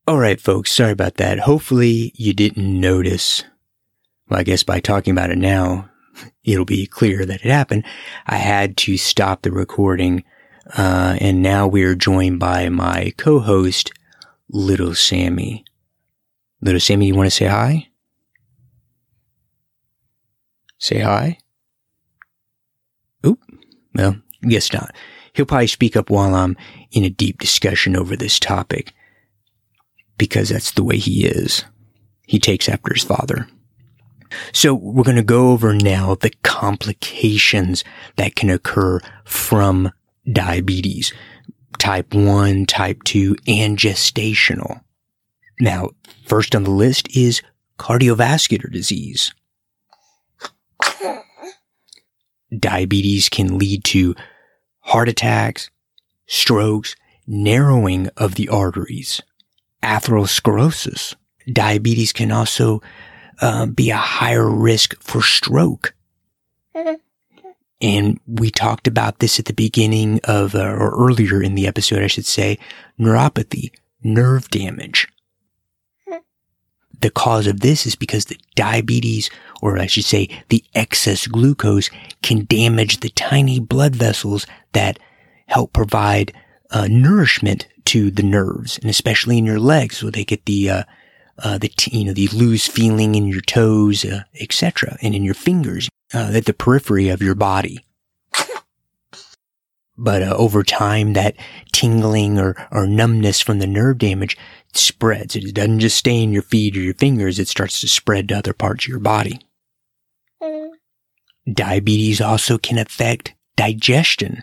All 0.08 0.18
right, 0.18 0.40
folks, 0.40 0.70
sorry 0.70 0.92
about 0.92 1.16
that. 1.16 1.40
Hopefully 1.40 2.12
you 2.14 2.32
didn't 2.32 2.80
notice. 2.80 3.42
Well, 4.28 4.40
I 4.40 4.42
guess 4.42 4.62
by 4.62 4.80
talking 4.80 5.12
about 5.12 5.30
it 5.30 5.38
now, 5.38 5.88
it'll 6.44 6.64
be 6.64 6.86
clear 6.86 7.24
that 7.24 7.44
it 7.44 7.50
happened. 7.50 7.84
I 8.26 8.36
had 8.36 8.76
to 8.78 8.96
stop 8.96 9.42
the 9.42 9.52
recording 9.52 10.24
uh, 10.74 11.16
and 11.20 11.42
now 11.42 11.66
we 11.66 11.84
are 11.84 11.94
joined 11.94 12.40
by 12.40 12.68
my 12.68 13.12
co-host, 13.16 13.92
Little 14.48 14.94
Sammy. 14.94 15.64
Little 16.60 16.80
Sammy, 16.80 17.06
you 17.06 17.14
want 17.14 17.28
to 17.28 17.36
say 17.36 17.46
hi? 17.46 17.88
Say 20.78 21.00
hi? 21.00 21.38
Oop. 23.24 23.38
Well, 23.94 24.16
guess 24.42 24.72
not. 24.72 24.94
He'll 25.34 25.46
probably 25.46 25.66
speak 25.68 25.96
up 25.96 26.10
while 26.10 26.34
I'm 26.34 26.56
in 26.90 27.04
a 27.04 27.10
deep 27.10 27.38
discussion 27.38 27.96
over 27.96 28.16
this 28.16 28.40
topic. 28.40 28.92
Because 30.18 30.48
that's 30.48 30.72
the 30.72 30.84
way 30.84 30.96
he 30.96 31.26
is. 31.26 31.64
He 32.26 32.38
takes 32.38 32.68
after 32.68 32.92
his 32.94 33.04
father. 33.04 33.46
So 34.52 34.74
we're 34.74 35.04
going 35.04 35.16
to 35.16 35.22
go 35.22 35.50
over 35.50 35.74
now 35.74 36.14
the 36.14 36.32
complications 36.42 37.84
that 38.16 38.34
can 38.34 38.50
occur 38.50 39.00
from 39.24 39.92
diabetes, 40.30 41.12
type 41.78 42.14
1, 42.14 42.66
type 42.66 43.02
2, 43.04 43.36
and 43.46 43.78
gestational. 43.78 44.80
Now, 45.60 45.90
first 46.24 46.54
on 46.54 46.64
the 46.64 46.70
list 46.70 47.14
is 47.16 47.42
cardiovascular 47.78 48.70
disease. 48.70 49.32
Diabetes 52.56 53.28
can 53.28 53.58
lead 53.58 53.84
to 53.84 54.14
heart 54.80 55.08
attacks, 55.08 55.70
strokes, 56.26 56.94
narrowing 57.26 58.08
of 58.16 58.36
the 58.36 58.48
arteries, 58.48 59.20
atherosclerosis. 59.82 61.14
Diabetes 61.52 62.12
can 62.12 62.30
also 62.30 62.80
uh, 63.40 63.66
be 63.66 63.90
a 63.90 63.96
higher 63.96 64.48
risk 64.48 65.00
for 65.00 65.22
stroke. 65.22 65.94
And 67.80 68.18
we 68.26 68.50
talked 68.50 68.86
about 68.86 69.18
this 69.18 69.38
at 69.38 69.44
the 69.44 69.52
beginning 69.52 70.20
of, 70.24 70.54
uh, 70.54 70.60
or 70.60 70.96
earlier 70.96 71.42
in 71.42 71.54
the 71.54 71.66
episode, 71.66 72.02
I 72.02 72.06
should 72.06 72.24
say, 72.24 72.58
neuropathy, 72.98 73.70
nerve 74.02 74.48
damage. 74.50 75.08
The 76.98 77.10
cause 77.10 77.46
of 77.46 77.60
this 77.60 77.86
is 77.86 77.94
because 77.94 78.24
the 78.24 78.40
diabetes, 78.54 79.28
or 79.60 79.78
I 79.78 79.86
should 79.86 80.04
say, 80.06 80.30
the 80.48 80.64
excess 80.74 81.26
glucose 81.26 81.90
can 82.22 82.46
damage 82.46 83.00
the 83.00 83.10
tiny 83.10 83.60
blood 83.60 83.94
vessels 83.94 84.46
that 84.72 84.98
help 85.46 85.74
provide 85.74 86.32
uh, 86.70 86.88
nourishment 86.90 87.68
to 87.86 88.10
the 88.10 88.22
nerves, 88.22 88.78
and 88.78 88.88
especially 88.88 89.36
in 89.36 89.44
your 89.44 89.60
legs, 89.60 90.02
where 90.02 90.10
they 90.10 90.24
get 90.24 90.46
the 90.46 90.70
uh, 90.70 90.82
uh, 91.38 91.58
the 91.58 91.68
t- 91.68 91.98
you 91.98 92.04
know 92.04 92.12
the 92.12 92.28
loose 92.28 92.66
feeling 92.66 93.14
in 93.14 93.26
your 93.26 93.40
toes, 93.40 94.04
uh, 94.04 94.22
etc., 94.40 94.96
and 95.02 95.14
in 95.14 95.24
your 95.24 95.34
fingers 95.34 95.88
uh, 96.14 96.32
at 96.34 96.46
the 96.46 96.54
periphery 96.54 97.08
of 97.08 97.22
your 97.22 97.34
body. 97.34 97.84
But 99.98 100.22
uh, 100.22 100.34
over 100.36 100.62
time, 100.62 101.14
that 101.14 101.36
tingling 101.72 102.38
or, 102.38 102.54
or 102.70 102.86
numbness 102.86 103.40
from 103.40 103.58
the 103.58 103.66
nerve 103.66 103.98
damage 103.98 104.36
spreads. 104.74 105.36
It 105.36 105.54
doesn't 105.54 105.80
just 105.80 105.96
stay 105.96 106.22
in 106.22 106.32
your 106.32 106.42
feet 106.42 106.76
or 106.76 106.80
your 106.80 106.94
fingers. 106.94 107.38
It 107.38 107.48
starts 107.48 107.80
to 107.80 107.88
spread 107.88 108.28
to 108.28 108.36
other 108.36 108.52
parts 108.52 108.84
of 108.84 108.88
your 108.88 108.98
body. 108.98 109.40
Diabetes 111.50 112.20
also 112.20 112.58
can 112.58 112.76
affect 112.76 113.34
digestion, 113.56 114.42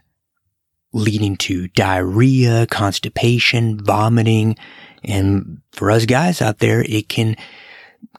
leading 0.91 1.37
to 1.37 1.67
diarrhea, 1.69 2.65
constipation, 2.67 3.79
vomiting, 3.83 4.57
and 5.03 5.61
for 5.71 5.91
us 5.91 6.05
guys 6.05 6.41
out 6.41 6.59
there, 6.59 6.83
it 6.83 7.09
can 7.09 7.35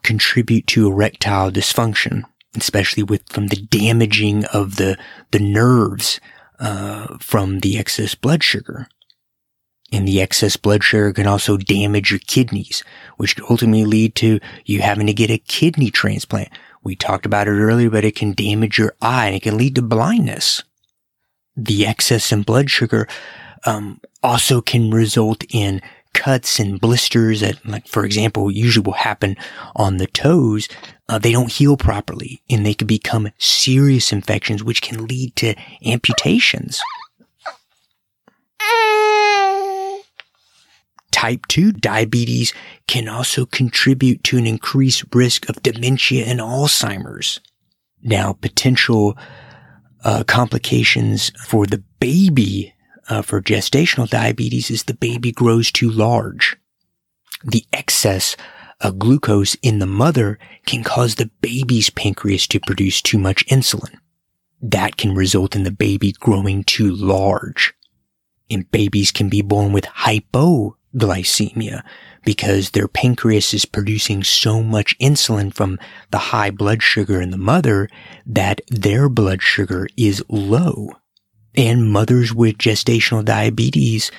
contribute 0.03 0.67
to 0.67 0.87
erectile 0.87 1.51
dysfunction 1.51 2.23
especially 2.57 3.03
with 3.03 3.27
from 3.29 3.47
the 3.47 3.55
damaging 3.55 4.45
of 4.45 4.77
the 4.77 4.97
the 5.31 5.39
nerves 5.39 6.19
uh, 6.59 7.17
from 7.19 7.59
the 7.59 7.77
excess 7.77 8.15
blood 8.15 8.43
sugar. 8.43 8.87
And 9.91 10.07
the 10.07 10.19
excess 10.19 10.57
blood 10.57 10.83
sugar 10.83 11.13
can 11.13 11.27
also 11.27 11.57
damage 11.57 12.09
your 12.09 12.19
kidneys, 12.19 12.83
which 13.17 13.35
could 13.35 13.45
ultimately 13.49 13.85
lead 13.85 14.15
to 14.15 14.39
you 14.65 14.81
having 14.81 15.07
to 15.07 15.13
get 15.13 15.29
a 15.29 15.37
kidney 15.37 15.91
transplant, 15.91 16.49
We 16.83 16.95
talked 16.95 17.25
about 17.25 17.47
it 17.47 17.51
earlier, 17.51 17.89
but 17.89 18.03
it 18.03 18.15
can 18.15 18.33
damage 18.33 18.77
your 18.77 18.95
eye 19.01 19.27
and 19.27 19.35
it 19.35 19.43
can 19.43 19.57
lead 19.57 19.75
to 19.75 19.81
blindness. 19.81 20.63
The 21.55 21.85
excess 21.85 22.31
in 22.31 22.41
blood 22.41 22.69
sugar 22.69 23.07
um, 23.65 24.01
also 24.23 24.59
can 24.59 24.89
result 24.89 25.43
in 25.49 25.81
cuts 26.15 26.59
and 26.59 26.81
blisters 26.81 27.41
that, 27.41 27.63
like, 27.65 27.87
for 27.87 28.05
example, 28.05 28.49
usually 28.49 28.83
will 28.83 28.93
happen 28.93 29.35
on 29.75 29.97
the 29.97 30.07
toes. 30.07 30.67
Uh, 31.07 31.19
they 31.19 31.31
don't 31.31 31.51
heal 31.51 31.77
properly 31.77 32.41
and 32.49 32.65
they 32.65 32.73
can 32.73 32.87
become 32.87 33.29
serious 33.37 34.11
infections, 34.11 34.63
which 34.63 34.81
can 34.81 35.05
lead 35.05 35.35
to 35.35 35.53
amputations. 35.85 36.81
Type 41.11 41.45
2 41.47 41.71
diabetes 41.73 42.53
can 42.87 43.07
also 43.07 43.45
contribute 43.45 44.23
to 44.23 44.37
an 44.37 44.47
increased 44.47 45.03
risk 45.13 45.47
of 45.47 45.61
dementia 45.63 46.25
and 46.25 46.39
Alzheimer's. 46.39 47.39
Now, 48.01 48.33
potential 48.33 49.17
uh, 50.03 50.23
complications 50.25 51.31
for 51.45 51.65
the 51.65 51.83
baby 51.99 52.74
uh, 53.09 53.21
for 53.21 53.41
gestational 53.41 54.09
diabetes 54.09 54.71
is 54.71 54.83
the 54.83 54.93
baby 54.93 55.31
grows 55.31 55.71
too 55.71 55.89
large. 55.89 56.57
The 57.43 57.65
excess 57.71 58.35
of 58.81 58.99
glucose 58.99 59.55
in 59.61 59.79
the 59.79 59.85
mother 59.85 60.37
can 60.65 60.83
cause 60.83 61.15
the 61.15 61.29
baby's 61.41 61.89
pancreas 61.89 62.47
to 62.47 62.59
produce 62.59 63.01
too 63.01 63.17
much 63.17 63.45
insulin. 63.47 63.97
That 64.61 64.97
can 64.97 65.13
result 65.13 65.55
in 65.55 65.63
the 65.63 65.71
baby 65.71 66.11
growing 66.13 66.63
too 66.63 66.93
large. 66.93 67.73
And 68.49 68.69
babies 68.71 69.11
can 69.11 69.29
be 69.29 69.41
born 69.41 69.73
with 69.73 69.85
hypoglycemia 69.85 71.83
because 72.23 72.71
their 72.71 72.87
pancreas 72.87 73.53
is 73.53 73.65
producing 73.65 74.23
so 74.23 74.61
much 74.63 74.97
insulin 74.99 75.53
from 75.53 75.79
the 76.11 76.17
high 76.17 76.51
blood 76.51 76.81
sugar 76.81 77.21
in 77.21 77.29
the 77.31 77.37
mother 77.37 77.89
that 78.25 78.61
their 78.67 79.09
blood 79.09 79.41
sugar 79.41 79.87
is 79.97 80.23
low 80.29 80.89
and 81.57 81.91
mothers 81.91 82.33
with 82.33 82.57
gestational 82.57 83.23
diabetes 83.23 84.11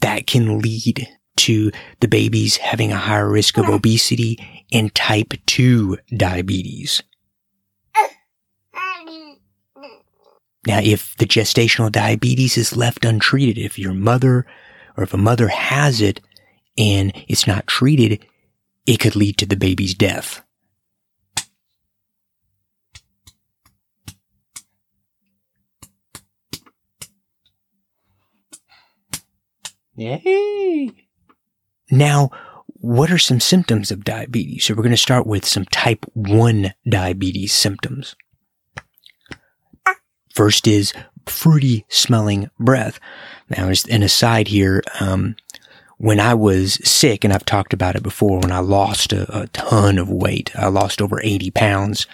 that 0.00 0.26
can 0.26 0.58
lead 0.58 1.08
to 1.36 1.70
the 2.00 2.08
babies 2.08 2.56
having 2.58 2.92
a 2.92 2.96
higher 2.96 3.28
risk 3.28 3.56
of 3.58 3.68
obesity 3.68 4.66
and 4.72 4.94
type 4.94 5.32
2 5.46 5.98
diabetes. 6.16 7.02
Now, 10.64 10.78
if 10.80 11.16
the 11.16 11.26
gestational 11.26 11.90
diabetes 11.90 12.56
is 12.56 12.76
left 12.76 13.04
untreated, 13.04 13.58
if 13.58 13.78
your 13.78 13.94
mother 13.94 14.46
or 14.96 15.04
if 15.04 15.12
a 15.12 15.18
mother 15.18 15.48
has 15.48 16.00
it 16.00 16.20
and 16.78 17.12
it's 17.28 17.46
not 17.46 17.66
treated, 17.66 18.24
it 18.86 19.00
could 19.00 19.16
lead 19.16 19.38
to 19.38 19.46
the 19.46 19.56
baby's 19.56 19.94
death. 19.94 20.42
Yay! 30.02 30.90
Now, 31.90 32.30
what 32.66 33.12
are 33.12 33.18
some 33.18 33.38
symptoms 33.38 33.92
of 33.92 34.04
diabetes? 34.04 34.64
So 34.64 34.74
we're 34.74 34.82
going 34.82 34.90
to 34.90 34.96
start 34.96 35.26
with 35.26 35.46
some 35.46 35.64
type 35.66 36.04
1 36.14 36.74
diabetes 36.88 37.52
symptoms. 37.52 38.16
First 40.34 40.66
is 40.66 40.92
fruity 41.26 41.84
smelling 41.88 42.50
breath. 42.58 42.98
Now, 43.50 43.68
as 43.68 43.84
an 43.86 44.02
aside 44.02 44.48
here, 44.48 44.82
um, 44.98 45.36
when 45.98 46.18
I 46.18 46.34
was 46.34 46.80
sick, 46.82 47.22
and 47.22 47.32
I've 47.32 47.44
talked 47.44 47.72
about 47.72 47.94
it 47.94 48.02
before, 48.02 48.40
when 48.40 48.50
I 48.50 48.58
lost 48.58 49.12
a, 49.12 49.42
a 49.42 49.46
ton 49.48 49.98
of 49.98 50.10
weight, 50.10 50.50
I 50.56 50.66
lost 50.66 51.00
over 51.00 51.20
80 51.22 51.52
pounds. 51.52 52.06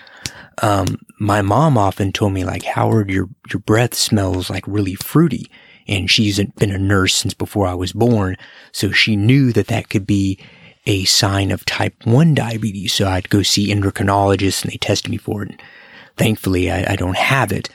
Um, 0.60 0.98
my 1.18 1.40
mom 1.40 1.78
often 1.78 2.12
told 2.12 2.34
me 2.34 2.44
like, 2.44 2.64
Howard, 2.64 3.08
your, 3.08 3.30
your 3.50 3.60
breath 3.60 3.94
smells 3.94 4.50
like 4.50 4.66
really 4.66 4.96
fruity 4.96 5.50
and 5.88 6.10
she's 6.10 6.42
been 6.56 6.70
a 6.70 6.78
nurse 6.78 7.14
since 7.14 7.34
before 7.34 7.66
I 7.66 7.74
was 7.74 7.92
born. 7.92 8.36
So 8.72 8.90
she 8.90 9.16
knew 9.16 9.52
that 9.52 9.68
that 9.68 9.88
could 9.88 10.06
be 10.06 10.38
a 10.86 11.04
sign 11.04 11.50
of 11.50 11.64
type 11.64 11.94
1 12.04 12.34
diabetes. 12.34 12.92
So 12.92 13.08
I'd 13.08 13.30
go 13.30 13.42
see 13.42 13.72
endocrinologists 13.72 14.62
and 14.62 14.72
they 14.72 14.76
tested 14.76 15.10
me 15.10 15.16
for 15.16 15.42
it. 15.42 15.50
And 15.50 15.62
thankfully, 16.16 16.70
I, 16.70 16.92
I 16.92 16.96
don't 16.96 17.16
have 17.16 17.52
it. 17.52 17.68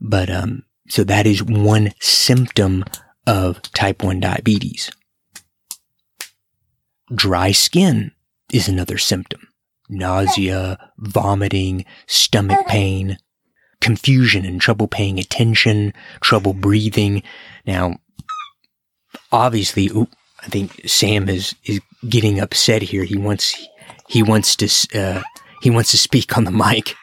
But, 0.00 0.30
um, 0.30 0.64
so 0.88 1.04
that 1.04 1.26
is 1.26 1.42
one 1.42 1.92
symptom 2.00 2.84
of 3.26 3.60
type 3.72 4.02
1 4.02 4.20
diabetes. 4.20 4.90
Dry 7.14 7.52
skin 7.52 8.12
is 8.52 8.68
another 8.68 8.98
symptom. 8.98 9.48
Nausea, 9.88 10.78
vomiting, 10.98 11.84
stomach 12.06 12.66
pain, 12.66 13.16
confusion 13.80 14.44
and 14.44 14.60
trouble 14.60 14.88
paying 14.88 15.18
attention, 15.18 15.92
trouble 16.20 16.54
breathing. 16.54 17.22
Now, 17.66 17.96
obviously, 19.32 19.90
I 20.42 20.46
think 20.48 20.80
Sam 20.86 21.28
is, 21.28 21.54
is 21.64 21.80
getting 22.08 22.40
upset 22.40 22.82
here. 22.82 23.04
He 23.04 23.16
wants, 23.16 23.54
he 24.08 24.22
wants 24.22 24.56
to, 24.56 24.98
uh, 24.98 25.22
he 25.62 25.70
wants 25.70 25.90
to 25.92 25.98
speak 25.98 26.36
on 26.36 26.44
the 26.44 26.50
mic. 26.50 26.94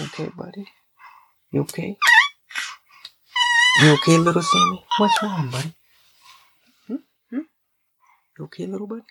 Okay, 0.00 0.30
buddy? 0.36 0.66
You 1.50 1.60
okay? 1.62 1.96
You 3.82 3.92
okay, 3.94 4.18
little 4.18 4.42
Sammy? 4.42 4.84
What's 4.98 5.22
wrong, 5.22 5.50
buddy? 5.50 5.74
Hmm? 6.86 6.96
Hmm? 7.30 7.40
You 8.38 8.44
okay, 8.44 8.66
little 8.66 8.86
buddy? 8.86 9.02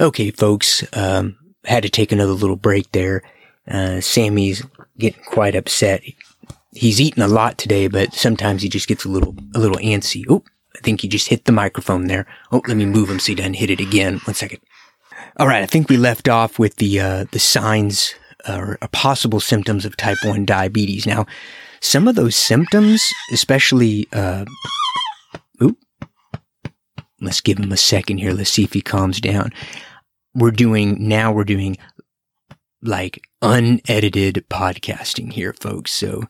Okay, 0.00 0.30
folks, 0.30 0.82
um, 0.96 1.36
had 1.66 1.82
to 1.82 1.90
take 1.90 2.10
another 2.10 2.32
little 2.32 2.56
break 2.56 2.90
there. 2.92 3.22
Uh, 3.68 4.00
Sammy's 4.00 4.64
getting 4.98 5.22
quite 5.24 5.54
upset. 5.54 6.02
He's 6.72 7.02
eaten 7.02 7.22
a 7.22 7.28
lot 7.28 7.58
today, 7.58 7.86
but 7.86 8.14
sometimes 8.14 8.62
he 8.62 8.70
just 8.70 8.88
gets 8.88 9.04
a 9.04 9.10
little, 9.10 9.36
a 9.54 9.58
little 9.58 9.76
antsy. 9.76 10.24
Oh, 10.26 10.42
I 10.74 10.80
think 10.80 11.02
he 11.02 11.08
just 11.08 11.28
hit 11.28 11.44
the 11.44 11.52
microphone 11.52 12.06
there. 12.06 12.26
Oh, 12.50 12.62
let 12.66 12.78
me 12.78 12.86
move 12.86 13.10
him 13.10 13.18
so 13.18 13.26
he 13.26 13.34
doesn't 13.34 13.54
hit 13.54 13.68
it 13.68 13.80
again. 13.80 14.20
One 14.24 14.34
second. 14.34 14.60
All 15.36 15.46
right. 15.46 15.62
I 15.62 15.66
think 15.66 15.90
we 15.90 15.98
left 15.98 16.30
off 16.30 16.58
with 16.58 16.76
the, 16.76 16.98
uh, 16.98 17.24
the 17.30 17.38
signs 17.38 18.14
or 18.48 18.78
uh, 18.80 18.88
possible 18.88 19.40
symptoms 19.40 19.84
of 19.84 19.98
type 19.98 20.16
1 20.24 20.46
diabetes. 20.46 21.06
Now, 21.06 21.26
some 21.80 22.08
of 22.08 22.14
those 22.14 22.36
symptoms, 22.36 23.06
especially, 23.34 24.08
uh, 24.14 24.46
oop, 25.62 25.76
let's 27.20 27.42
give 27.42 27.58
him 27.58 27.72
a 27.72 27.76
second 27.76 28.18
here. 28.18 28.32
Let's 28.32 28.50
see 28.50 28.64
if 28.64 28.72
he 28.72 28.80
calms 28.80 29.20
down 29.20 29.52
we're 30.34 30.50
doing 30.50 31.08
now 31.08 31.32
we're 31.32 31.44
doing 31.44 31.76
like 32.82 33.22
unedited 33.42 34.46
podcasting 34.48 35.32
here, 35.32 35.52
folks. 35.52 35.92
So 35.92 36.22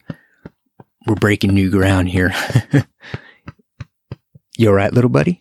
we're 1.06 1.14
breaking 1.14 1.54
new 1.54 1.70
ground 1.70 2.08
here. 2.08 2.34
you 4.56 4.68
all 4.68 4.74
right, 4.74 4.92
little 4.92 5.10
buddy? 5.10 5.38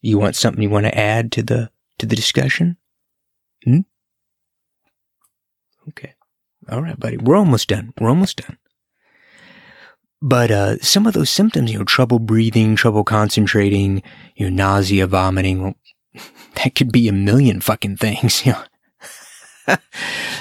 You 0.00 0.18
want 0.18 0.36
something 0.36 0.62
you 0.62 0.70
want 0.70 0.86
to 0.86 0.98
add 0.98 1.32
to 1.32 1.42
the 1.42 1.70
to 1.98 2.06
the 2.06 2.16
discussion? 2.16 2.76
Hmm? 3.64 3.80
Okay. 5.88 6.14
All 6.70 6.82
right, 6.82 6.98
buddy. 6.98 7.16
We're 7.16 7.36
almost 7.36 7.68
done. 7.68 7.92
We're 8.00 8.08
almost 8.08 8.38
done. 8.38 8.56
But 10.22 10.50
uh, 10.50 10.78
some 10.78 11.06
of 11.06 11.14
those 11.14 11.30
symptoms, 11.30 11.72
you 11.72 11.78
know, 11.78 11.84
trouble 11.84 12.18
breathing, 12.18 12.76
trouble 12.76 13.04
concentrating, 13.04 14.02
you 14.36 14.48
know, 14.48 14.54
nausea, 14.54 15.06
vomiting, 15.06 15.74
that 16.56 16.74
could 16.74 16.92
be 16.92 17.08
a 17.08 17.12
million 17.12 17.60
fucking 17.60 17.96
things, 17.96 18.44
you 18.46 18.52
know. 18.52 19.76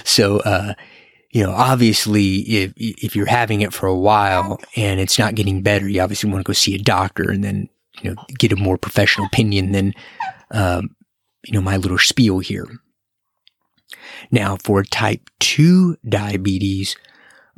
so, 0.03 0.39
uh, 0.39 0.73
you 1.31 1.43
know, 1.43 1.51
obviously, 1.51 2.37
if 2.37 2.73
if 2.75 3.15
you're 3.15 3.27
having 3.27 3.61
it 3.61 3.73
for 3.73 3.87
a 3.87 3.97
while 3.97 4.59
and 4.75 4.99
it's 4.99 5.19
not 5.19 5.35
getting 5.35 5.61
better, 5.61 5.87
you 5.87 6.01
obviously 6.01 6.29
want 6.29 6.43
to 6.43 6.49
go 6.49 6.53
see 6.53 6.75
a 6.75 6.79
doctor 6.79 7.29
and 7.29 7.43
then 7.43 7.69
you 8.01 8.09
know 8.09 8.23
get 8.37 8.51
a 8.51 8.55
more 8.55 8.77
professional 8.77 9.27
opinion 9.27 9.71
than 9.71 9.93
um, 10.51 10.95
you 11.43 11.53
know 11.53 11.61
my 11.61 11.77
little 11.77 11.99
spiel 11.99 12.39
here. 12.39 12.67
Now, 14.31 14.57
for 14.63 14.83
type 14.83 15.29
two 15.39 15.97
diabetes, 16.07 16.95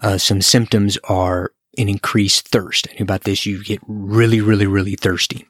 uh, 0.02 0.18
some 0.18 0.42
symptoms 0.42 0.98
are 1.06 1.52
an 1.78 1.90
increased 1.90 2.50
thirst. 2.50 2.88
And 2.88 3.02
about 3.02 3.24
this, 3.24 3.46
you 3.46 3.64
get 3.64 3.80
really, 3.88 4.42
really, 4.42 4.68
really 4.68 4.96
thirsty 4.96 5.48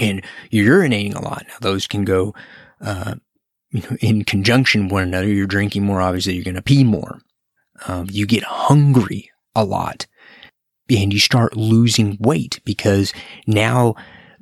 and 0.00 0.24
you're 0.50 0.80
urinating 0.80 1.14
a 1.14 1.22
lot. 1.22 1.44
Now 1.48 1.56
those 1.60 1.86
can 1.86 2.04
go, 2.04 2.34
uh, 2.80 3.16
you 3.70 3.82
know, 3.82 3.96
in 4.00 4.24
conjunction 4.24 4.84
with 4.84 4.92
one 4.92 5.02
another. 5.04 5.28
You're 5.28 5.46
drinking 5.46 5.84
more, 5.84 6.00
obviously 6.00 6.34
you're 6.34 6.44
going 6.44 6.54
to 6.54 6.62
pee 6.62 6.84
more. 6.84 7.20
Um, 7.86 8.06
you 8.10 8.26
get 8.26 8.42
hungry 8.42 9.30
a 9.54 9.64
lot 9.64 10.06
and 10.90 11.12
you 11.12 11.20
start 11.20 11.56
losing 11.56 12.16
weight 12.20 12.60
because 12.64 13.12
now 13.46 13.94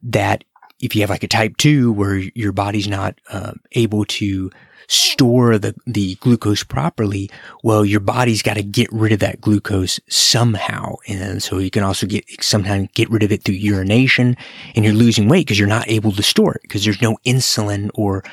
that 0.03 0.45
if 0.81 0.95
you 0.95 1.03
have 1.03 1.11
like 1.11 1.25
a 1.25 1.29
type 1.29 1.57
two 1.57 1.93
where 1.93 2.17
your 2.35 2.53
body's 2.53 2.89
not 2.89 3.19
uh, 3.31 3.53
able 3.73 4.05
to 4.05 4.51
store 4.89 5.59
the, 5.59 5.75
the 5.87 6.15
glucose 6.17 6.63
properly, 6.63 7.31
well, 7.63 7.85
your 7.85 8.01
body's 8.01 8.43
got 8.43 8.55
to 8.55 8.63
get 8.63 8.93
rid 8.93 9.13
of 9.13 9.21
that 9.21 9.41
glucose 9.41 10.01
somehow. 10.09 10.97
And 11.09 11.43
so 11.43 11.59
you 11.59 11.71
can 11.71 11.83
also 11.83 12.07
get, 12.07 12.25
sometimes 12.41 12.89
get 12.95 13.11
rid 13.11 13.23
of 13.23 13.33
it 13.33 13.43
through 13.43 13.57
urination 13.57 14.37
and 14.75 14.85
you're 14.85 14.95
losing 14.95 15.29
weight 15.29 15.47
because 15.47 15.59
you're 15.59 15.69
not 15.69 15.89
able 15.89 16.13
to 16.13 16.23
store 16.23 16.55
it 16.55 16.63
because 16.63 16.85
there's 16.85 17.03
no 17.03 17.17
insulin 17.27 17.91
or 17.95 18.25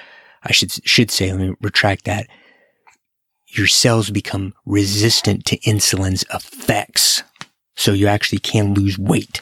I 0.43 0.51
should, 0.51 0.71
should 0.87 1.09
say, 1.09 1.31
let 1.31 1.39
me 1.39 1.55
retract 1.61 2.05
that. 2.05 2.27
Your 3.47 3.67
cells 3.67 4.09
become 4.09 4.53
resistant 4.65 5.45
to 5.45 5.59
insulin's 5.59 6.25
effects. 6.33 7.23
So 7.75 7.93
you 7.93 8.07
actually 8.07 8.39
can 8.39 8.73
lose 8.73 8.97
weight 8.97 9.41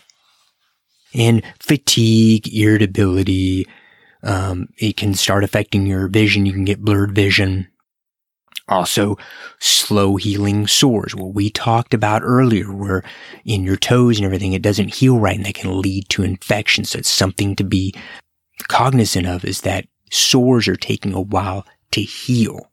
and 1.14 1.44
fatigue, 1.60 2.48
irritability, 2.54 3.68
um, 4.24 4.70
it 4.78 4.98
can 4.98 5.14
start 5.14 5.44
affecting 5.44 5.86
your 5.86 6.08
vision. 6.08 6.46
You 6.46 6.54
can 6.54 6.66
get 6.66 6.82
blurred 6.82 7.14
vision. 7.14 7.68
Also, 8.68 9.18
slow 9.60 10.16
healing 10.16 10.68
sores. 10.68 11.16
What 11.16 11.34
we 11.34 11.50
talked 11.50 11.94
about 11.94 12.22
earlier, 12.24 12.72
where 12.72 13.04
in 13.44 13.64
your 13.64 13.76
toes 13.76 14.18
and 14.18 14.26
everything, 14.26 14.54
it 14.54 14.62
doesn't 14.62 14.96
heal 14.96 15.20
right 15.20 15.36
and 15.36 15.46
that 15.46 15.56
can 15.56 15.82
lead 15.82 16.08
to 16.10 16.24
infections. 16.24 16.92
So 16.92 17.00
it's 17.00 17.10
something 17.10 17.56
to 17.58 17.64
be 17.64 17.94
cognizant 18.68 19.28
of 19.28 19.44
is 19.44 19.62
that 19.62 19.88
sores 20.12 20.68
are 20.68 20.76
taking 20.76 21.14
a 21.14 21.22
while 21.22 21.66
to 21.92 22.02
heal. 22.02 22.70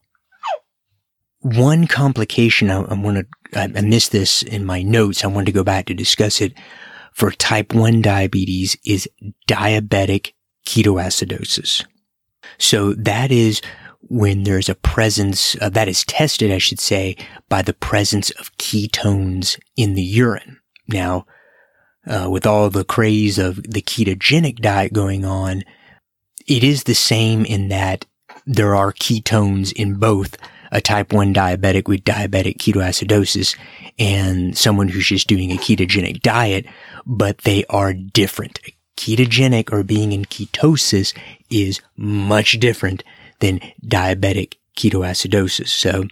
One 1.40 1.86
complication, 1.86 2.70
I, 2.70 2.82
I 2.82 2.94
want 2.94 3.26
to, 3.52 3.58
I 3.58 3.66
missed 3.80 4.12
this 4.12 4.42
in 4.42 4.64
my 4.64 4.82
notes. 4.82 5.24
I 5.24 5.28
wanted 5.28 5.46
to 5.46 5.52
go 5.52 5.64
back 5.64 5.86
to 5.86 5.94
discuss 5.94 6.40
it 6.40 6.52
for 7.12 7.32
type 7.32 7.74
1 7.74 8.02
diabetes 8.02 8.76
is 8.84 9.08
diabetic 9.48 10.32
ketoacidosis. 10.68 11.84
So 12.58 12.92
that 12.92 13.32
is 13.32 13.62
when 14.02 14.42
there's 14.42 14.68
a 14.68 14.74
presence 14.74 15.56
uh, 15.60 15.70
that 15.70 15.88
is 15.88 16.04
tested, 16.04 16.52
I 16.52 16.58
should 16.58 16.78
say, 16.78 17.16
by 17.48 17.62
the 17.62 17.72
presence 17.72 18.30
of 18.32 18.56
ketones 18.58 19.58
in 19.76 19.94
the 19.94 20.02
urine. 20.02 20.58
Now, 20.86 21.26
uh, 22.06 22.28
with 22.30 22.46
all 22.46 22.70
the 22.70 22.84
craze 22.84 23.38
of 23.38 23.56
the 23.56 23.82
ketogenic 23.82 24.60
diet 24.60 24.92
going 24.92 25.24
on, 25.24 25.62
it 26.46 26.62
is 26.62 26.84
the 26.84 26.94
same 26.94 27.44
in 27.44 27.68
that 27.68 28.04
there 28.46 28.74
are 28.74 28.92
ketones 28.92 29.72
in 29.72 29.94
both 29.94 30.36
a 30.70 30.80
type 30.82 31.14
1 31.14 31.32
diabetic 31.32 31.88
with 31.88 32.04
diabetic 32.04 32.58
ketoacidosis 32.58 33.56
and 33.98 34.56
someone 34.56 34.88
who's 34.88 35.06
just 35.06 35.28
doing 35.28 35.50
a 35.50 35.56
ketogenic 35.56 36.20
diet, 36.20 36.66
but 37.06 37.38
they 37.38 37.64
are 37.70 37.94
different 37.94 38.60
ketogenic 38.98 39.72
or 39.72 39.84
being 39.84 40.12
in 40.12 40.24
ketosis 40.24 41.16
is 41.48 41.80
much 41.96 42.58
different 42.58 43.04
than 43.38 43.60
diabetic 43.86 44.54
ketoacidosis. 44.76 45.68
So 45.68 46.04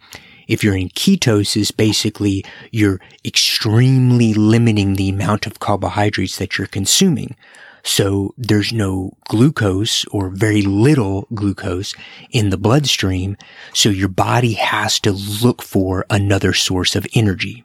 if 0.47 0.63
you're 0.63 0.77
in 0.77 0.91
ketosis, 0.91 1.77
basically 1.77 2.45
you're 2.71 3.01
extremely 3.25 4.33
limiting 4.35 4.95
the 4.95 5.09
amount 5.09 5.47
of 5.47 5.59
carbohydrates 5.59 6.39
that 6.39 6.57
you're 6.57 6.69
consuming. 6.69 7.35
So 7.83 8.35
there's 8.37 8.73
no 8.73 9.17
glucose 9.29 10.05
or 10.07 10.29
very 10.31 10.63
little 10.63 11.27
glucose 11.35 11.95
in 12.31 12.51
the 12.51 12.57
bloodstream. 12.57 13.37
So 13.75 13.89
your 13.89 14.09
body 14.09 14.55
has 14.55 15.01
to 15.01 15.13
look 15.13 15.61
for 15.63 16.07
another 16.09 16.53
source 16.53 16.95
of 16.95 17.07
energy. 17.15 17.65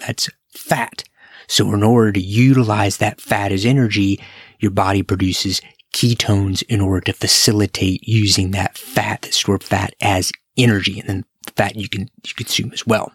That's 0.00 0.28
fat. 0.48 1.04
So 1.46 1.72
in 1.74 1.82
order 1.82 2.12
to 2.12 2.20
utilize 2.20 2.96
that 2.96 3.20
fat 3.20 3.52
as 3.52 3.64
energy, 3.64 4.20
your 4.58 4.70
body 4.70 5.02
produces 5.02 5.60
ketones 5.94 6.62
in 6.64 6.80
order 6.80 7.00
to 7.00 7.12
facilitate 7.12 8.06
using 8.06 8.50
that 8.50 8.76
fat, 8.76 9.22
that 9.22 9.34
stored 9.34 9.62
fat 9.62 9.94
as 10.00 10.32
energy 10.56 10.98
and 10.98 11.08
then 11.08 11.24
fat 11.56 11.76
you 11.76 11.88
can 11.88 12.08
you 12.24 12.34
consume 12.36 12.72
as 12.72 12.86
well. 12.86 13.12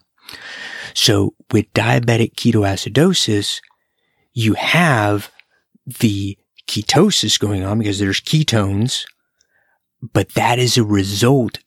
So 0.93 1.33
with 1.51 1.71
diabetic 1.73 2.35
ketoacidosis, 2.35 3.61
you 4.33 4.53
have 4.53 5.31
the 5.85 6.37
ketosis 6.67 7.39
going 7.39 7.63
on 7.63 7.79
because 7.79 7.99
there's 7.99 8.21
ketones, 8.21 9.05
but 10.01 10.33
that 10.35 10.59
is 10.59 10.77
a 10.77 10.83
result 10.83 11.59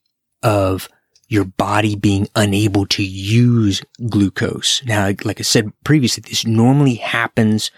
of 0.42 0.88
your 1.28 1.44
body 1.44 1.96
being 1.96 2.28
unable 2.36 2.86
to 2.86 3.02
use 3.02 3.82
glucose. 4.08 4.82
Now, 4.84 5.12
like 5.24 5.40
I 5.40 5.42
said 5.42 5.72
previously, 5.82 6.22
this 6.26 6.46
normally 6.46 6.96
happens 6.96 7.70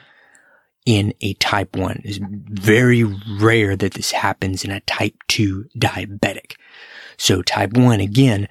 in 0.85 1.15
a 1.21 1.35
type 1.35 1.77
1. 1.77 2.03
It's 2.05 2.19
very 2.21 3.05
rare 3.05 3.77
that 3.77 3.95
this 3.95 4.13
happens 4.13 4.65
in 4.65 4.71
a 4.71 4.81
type 4.81 5.15
2 5.29 5.67
diabetic. 5.77 6.57
So 7.17 7.43
type 7.43 7.73
1, 7.75 8.01
again, 8.01 8.49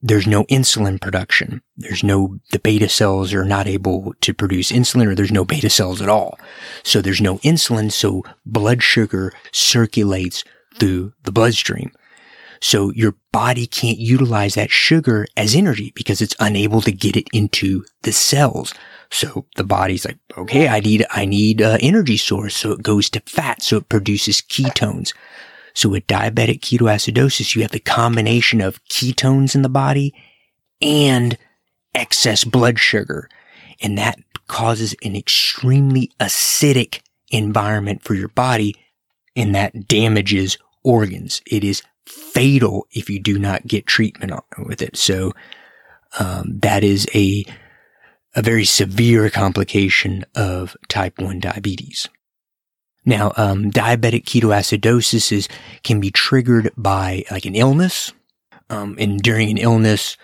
there's 0.00 0.26
no 0.26 0.44
insulin 0.44 1.00
production. 1.00 1.62
There's 1.78 2.04
no, 2.04 2.38
the 2.52 2.58
beta 2.58 2.90
cells 2.90 3.32
are 3.32 3.44
not 3.44 3.66
able 3.66 4.14
to 4.20 4.34
produce 4.34 4.70
insulin 4.70 5.06
or 5.06 5.14
there's 5.14 5.32
no 5.32 5.46
beta 5.46 5.70
cells 5.70 6.02
at 6.02 6.10
all. 6.10 6.38
So 6.82 7.00
there's 7.00 7.22
no 7.22 7.38
insulin. 7.38 7.90
So 7.90 8.22
blood 8.44 8.82
sugar 8.82 9.32
circulates 9.50 10.44
through 10.78 11.14
the 11.22 11.32
bloodstream. 11.32 11.90
So 12.60 12.92
your 12.92 13.14
body 13.32 13.66
can't 13.66 13.98
utilize 13.98 14.54
that 14.54 14.70
sugar 14.70 15.26
as 15.36 15.54
energy 15.54 15.92
because 15.94 16.20
it's 16.20 16.36
unable 16.38 16.82
to 16.82 16.92
get 16.92 17.16
it 17.16 17.28
into 17.32 17.84
the 18.02 18.12
cells. 18.12 18.74
So 19.10 19.46
the 19.56 19.64
body's 19.64 20.04
like, 20.04 20.18
okay, 20.36 20.68
I 20.68 20.80
need, 20.80 21.06
I 21.10 21.24
need 21.24 21.60
energy 21.60 22.16
source. 22.16 22.56
So 22.56 22.72
it 22.72 22.82
goes 22.82 23.08
to 23.10 23.22
fat. 23.26 23.62
So 23.62 23.78
it 23.78 23.88
produces 23.88 24.40
ketones. 24.40 25.12
So 25.74 25.88
with 25.88 26.06
diabetic 26.06 26.60
ketoacidosis, 26.60 27.54
you 27.54 27.62
have 27.62 27.72
the 27.72 27.80
combination 27.80 28.60
of 28.60 28.84
ketones 28.84 29.54
in 29.54 29.62
the 29.62 29.68
body 29.68 30.14
and 30.80 31.36
excess 31.94 32.44
blood 32.44 32.78
sugar. 32.78 33.28
And 33.82 33.98
that 33.98 34.18
causes 34.46 34.94
an 35.02 35.16
extremely 35.16 36.12
acidic 36.20 37.00
environment 37.30 38.02
for 38.02 38.14
your 38.14 38.28
body 38.28 38.76
and 39.36 39.54
that 39.54 39.88
damages 39.88 40.58
organs. 40.84 41.42
It 41.46 41.64
is 41.64 41.82
fatal 42.06 42.86
if 42.92 43.08
you 43.08 43.18
do 43.18 43.38
not 43.38 43.66
get 43.66 43.86
treatment 43.86 44.32
with 44.58 44.82
it. 44.82 44.96
So 44.96 45.32
um, 46.18 46.58
that 46.60 46.84
is 46.84 47.08
a 47.14 47.44
a 48.34 48.42
very 48.42 48.64
severe 48.64 49.30
complication 49.30 50.24
of 50.34 50.76
type 50.88 51.18
1 51.18 51.40
diabetes. 51.40 52.08
Now, 53.04 53.32
um, 53.36 53.70
diabetic 53.70 54.24
ketoacidosis 54.24 55.30
is, 55.30 55.48
can 55.82 56.00
be 56.00 56.10
triggered 56.10 56.70
by 56.76 57.24
like 57.30 57.44
an 57.44 57.54
illness. 57.54 58.12
Um, 58.70 58.96
and 58.98 59.20
during 59.20 59.50
an 59.50 59.58
illness, 59.58 60.16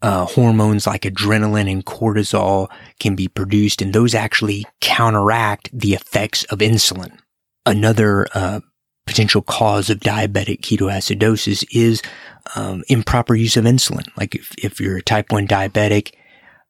uh, 0.00 0.24
hormones 0.24 0.86
like 0.86 1.02
adrenaline 1.02 1.70
and 1.70 1.84
cortisol 1.84 2.68
can 2.98 3.14
be 3.14 3.28
produced 3.28 3.82
and 3.82 3.92
those 3.92 4.14
actually 4.14 4.64
counteract 4.80 5.70
the 5.72 5.92
effects 5.92 6.44
of 6.44 6.60
insulin. 6.60 7.18
Another, 7.66 8.26
uh, 8.34 8.60
potential 9.08 9.40
cause 9.42 9.88
of 9.90 9.98
diabetic 10.00 10.60
ketoacidosis 10.60 11.64
is 11.72 12.02
um, 12.54 12.84
improper 12.88 13.34
use 13.34 13.56
of 13.56 13.64
insulin. 13.64 14.06
Like 14.16 14.34
if, 14.34 14.54
if 14.58 14.80
you're 14.80 14.98
a 14.98 15.02
type 15.02 15.32
1 15.32 15.48
diabetic 15.48 16.12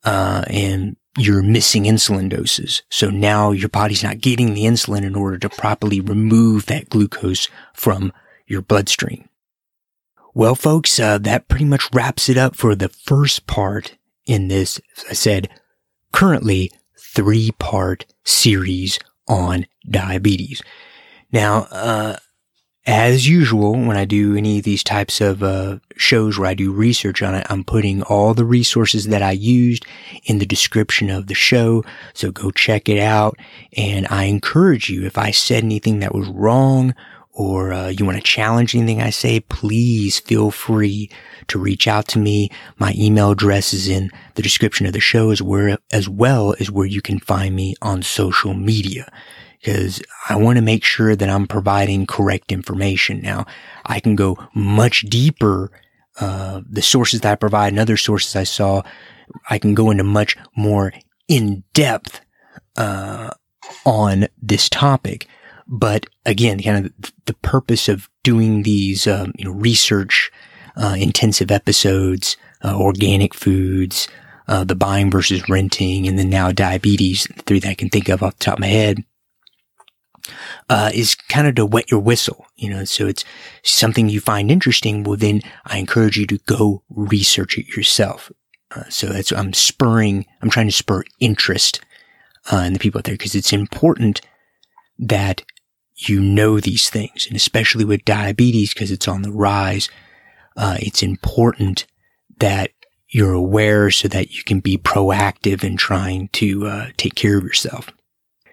uh, 0.04 0.44
and 0.48 0.96
you're 1.16 1.42
missing 1.42 1.84
insulin 1.84 2.28
doses. 2.28 2.82
So 2.90 3.10
now 3.10 3.50
your 3.50 3.68
body's 3.68 4.04
not 4.04 4.20
getting 4.20 4.54
the 4.54 4.64
insulin 4.64 5.02
in 5.02 5.14
order 5.14 5.38
to 5.38 5.48
properly 5.48 6.00
remove 6.00 6.66
that 6.66 6.90
glucose 6.90 7.48
from 7.74 8.12
your 8.46 8.62
bloodstream. 8.62 9.28
Well, 10.34 10.54
folks, 10.54 11.00
uh, 11.00 11.18
that 11.18 11.48
pretty 11.48 11.64
much 11.64 11.88
wraps 11.92 12.28
it 12.28 12.36
up 12.36 12.54
for 12.54 12.74
the 12.74 12.88
first 12.88 13.46
part 13.46 13.96
in 14.26 14.48
this, 14.48 14.80
I 15.10 15.14
said, 15.14 15.48
currently 16.12 16.70
three 16.96 17.50
part 17.58 18.06
series 18.24 18.98
on 19.26 19.66
diabetes. 19.90 20.62
Now, 21.32 21.66
uh, 21.70 22.16
as 22.88 23.28
usual, 23.28 23.72
when 23.72 23.98
I 23.98 24.06
do 24.06 24.34
any 24.34 24.58
of 24.58 24.64
these 24.64 24.82
types 24.82 25.20
of 25.20 25.42
uh, 25.42 25.78
shows 25.98 26.38
where 26.38 26.48
I 26.48 26.54
do 26.54 26.72
research 26.72 27.22
on 27.22 27.34
it, 27.34 27.46
I'm 27.50 27.62
putting 27.62 28.02
all 28.04 28.32
the 28.32 28.46
resources 28.46 29.08
that 29.08 29.22
I 29.22 29.32
used 29.32 29.84
in 30.24 30.38
the 30.38 30.46
description 30.46 31.10
of 31.10 31.26
the 31.26 31.34
show. 31.34 31.84
So 32.14 32.32
go 32.32 32.50
check 32.50 32.88
it 32.88 32.98
out. 32.98 33.36
And 33.76 34.06
I 34.08 34.24
encourage 34.24 34.88
you, 34.88 35.04
if 35.04 35.18
I 35.18 35.32
said 35.32 35.64
anything 35.64 35.98
that 35.98 36.14
was 36.14 36.28
wrong 36.28 36.94
or 37.32 37.74
uh, 37.74 37.88
you 37.88 38.06
want 38.06 38.16
to 38.16 38.22
challenge 38.22 38.74
anything 38.74 39.02
I 39.02 39.10
say, 39.10 39.40
please 39.40 40.20
feel 40.20 40.50
free 40.50 41.10
to 41.48 41.58
reach 41.58 41.86
out 41.86 42.08
to 42.08 42.18
me. 42.18 42.50
My 42.78 42.94
email 42.96 43.32
address 43.32 43.74
is 43.74 43.86
in 43.86 44.10
the 44.34 44.42
description 44.42 44.86
of 44.86 44.94
the 44.94 45.00
show 45.00 45.28
as, 45.28 45.42
where, 45.42 45.76
as 45.92 46.08
well 46.08 46.54
as 46.58 46.70
where 46.70 46.86
you 46.86 47.02
can 47.02 47.18
find 47.18 47.54
me 47.54 47.74
on 47.82 48.02
social 48.02 48.54
media 48.54 49.12
because 49.60 50.00
I 50.28 50.36
want 50.36 50.56
to 50.56 50.62
make 50.62 50.84
sure 50.84 51.16
that 51.16 51.28
I'm 51.28 51.46
providing 51.46 52.06
correct 52.06 52.52
information. 52.52 53.20
Now, 53.20 53.46
I 53.84 54.00
can 54.00 54.14
go 54.14 54.38
much 54.54 55.02
deeper. 55.02 55.70
Uh, 56.20 56.62
the 56.68 56.82
sources 56.82 57.20
that 57.20 57.32
I 57.32 57.36
provide 57.36 57.72
and 57.72 57.78
other 57.78 57.96
sources 57.96 58.34
I 58.36 58.44
saw, 58.44 58.82
I 59.50 59.58
can 59.58 59.74
go 59.74 59.90
into 59.90 60.04
much 60.04 60.36
more 60.56 60.92
in 61.28 61.64
depth 61.74 62.20
uh, 62.76 63.30
on 63.84 64.28
this 64.40 64.68
topic. 64.68 65.26
But 65.66 66.06
again, 66.24 66.62
kind 66.62 66.86
of 66.86 67.12
the 67.26 67.34
purpose 67.34 67.88
of 67.88 68.08
doing 68.22 68.62
these, 68.62 69.06
um, 69.06 69.32
you 69.36 69.44
know, 69.44 69.52
research, 69.52 70.30
uh, 70.76 70.96
intensive 70.98 71.50
episodes, 71.50 72.36
uh, 72.64 72.76
organic 72.76 73.34
foods, 73.34 74.08
uh, 74.48 74.64
the 74.64 74.74
buying 74.74 75.10
versus 75.10 75.48
renting, 75.48 76.08
and 76.08 76.18
then 76.18 76.30
now 76.30 76.50
diabetes, 76.50 77.26
the 77.36 77.42
three 77.42 77.60
that 77.60 77.68
I 77.68 77.74
can 77.74 77.90
think 77.90 78.08
of 78.08 78.22
off 78.22 78.38
the 78.38 78.44
top 78.44 78.54
of 78.54 78.60
my 78.60 78.66
head, 78.68 79.04
uh, 80.68 80.90
is 80.94 81.14
kind 81.14 81.46
of 81.46 81.54
to 81.56 81.66
wet 81.66 81.90
your 81.90 82.00
whistle, 82.00 82.46
you 82.56 82.70
know, 82.70 82.84
so 82.84 83.06
it's 83.06 83.24
something 83.62 84.08
you 84.08 84.20
find 84.20 84.50
interesting. 84.50 85.04
Well, 85.04 85.16
then 85.16 85.42
I 85.66 85.78
encourage 85.78 86.16
you 86.16 86.26
to 86.26 86.38
go 86.46 86.82
research 86.88 87.58
it 87.58 87.76
yourself. 87.76 88.30
Uh, 88.74 88.84
so 88.88 89.06
that's, 89.06 89.32
I'm 89.32 89.52
spurring, 89.52 90.26
I'm 90.42 90.50
trying 90.50 90.66
to 90.66 90.72
spur 90.72 91.04
interest, 91.20 91.80
uh, 92.52 92.58
in 92.58 92.72
the 92.72 92.78
people 92.78 92.98
out 92.98 93.04
there 93.04 93.14
because 93.14 93.34
it's 93.34 93.52
important 93.52 94.20
that 94.98 95.42
you 95.96 96.20
know 96.20 96.60
these 96.60 96.90
things. 96.90 97.26
And 97.26 97.36
especially 97.36 97.84
with 97.84 98.04
diabetes, 98.04 98.72
because 98.72 98.90
it's 98.90 99.08
on 99.08 99.22
the 99.22 99.32
rise, 99.32 99.88
uh, 100.56 100.76
it's 100.80 101.02
important 101.02 101.86
that 102.38 102.70
you're 103.08 103.32
aware 103.32 103.90
so 103.90 104.08
that 104.08 104.32
you 104.32 104.42
can 104.44 104.60
be 104.60 104.76
proactive 104.76 105.64
in 105.64 105.76
trying 105.76 106.28
to 106.28 106.66
uh, 106.66 106.86
take 106.96 107.14
care 107.14 107.38
of 107.38 107.44
yourself. 107.44 107.90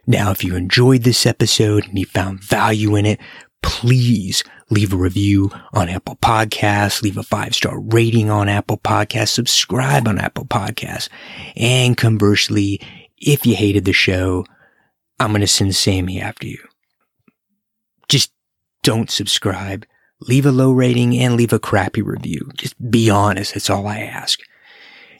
Now, 0.07 0.31
if 0.31 0.43
you 0.43 0.55
enjoyed 0.55 1.03
this 1.03 1.25
episode 1.25 1.85
and 1.87 1.97
you 1.97 2.05
found 2.05 2.43
value 2.43 2.95
in 2.95 3.05
it, 3.05 3.19
please 3.61 4.43
leave 4.69 4.93
a 4.93 4.97
review 4.97 5.51
on 5.73 5.89
Apple 5.89 6.17
Podcasts, 6.17 7.01
leave 7.01 7.17
a 7.17 7.23
five 7.23 7.55
star 7.55 7.79
rating 7.79 8.29
on 8.29 8.49
Apple 8.49 8.77
Podcasts, 8.77 9.29
subscribe 9.29 10.07
on 10.07 10.19
Apple 10.19 10.45
Podcasts. 10.45 11.09
And 11.55 11.97
conversely, 11.97 12.79
if 13.17 13.45
you 13.45 13.55
hated 13.55 13.85
the 13.85 13.93
show, 13.93 14.45
I'm 15.19 15.31
going 15.31 15.41
to 15.41 15.47
send 15.47 15.75
Sammy 15.75 16.19
after 16.19 16.47
you. 16.47 16.59
Just 18.07 18.31
don't 18.83 19.09
subscribe 19.09 19.85
leave 20.21 20.45
a 20.45 20.51
low 20.51 20.71
rating 20.71 21.17
and 21.17 21.35
leave 21.35 21.53
a 21.53 21.59
crappy 21.59 22.01
review. 22.01 22.49
Just 22.55 22.75
be 22.91 23.09
honest. 23.09 23.53
That's 23.53 23.69
all 23.69 23.87
I 23.87 23.99
ask. 23.99 24.39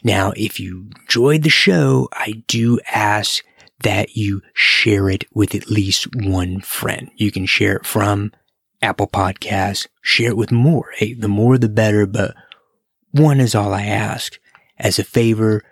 Now, 0.04 0.34
if 0.36 0.60
you 0.60 0.90
enjoyed 1.02 1.44
the 1.44 1.50
show, 1.50 2.10
I 2.14 2.44
do 2.48 2.80
ask 2.92 3.44
that 3.82 4.16
you 4.16 4.42
share 4.54 5.10
it 5.10 5.26
with 5.34 5.54
at 5.54 5.70
least 5.70 6.08
one 6.16 6.62
friend. 6.62 7.12
You 7.16 7.32
can 7.32 7.46
share 7.46 7.76
it 7.76 7.86
from 7.86 8.32
Apple 8.82 9.08
Podcasts, 9.08 9.88
share 10.02 10.30
it 10.30 10.38
with 10.38 10.52
more. 10.52 10.92
Hey, 10.96 11.14
the 11.14 11.28
more 11.28 11.58
the 11.58 11.70
better, 11.70 12.06
but 12.06 12.36
one 13.12 13.40
is 13.40 13.56
all 13.56 13.74
I 13.74 13.84
ask 13.84 14.40
as 14.78 15.00
a 15.00 15.04
favor 15.04 15.64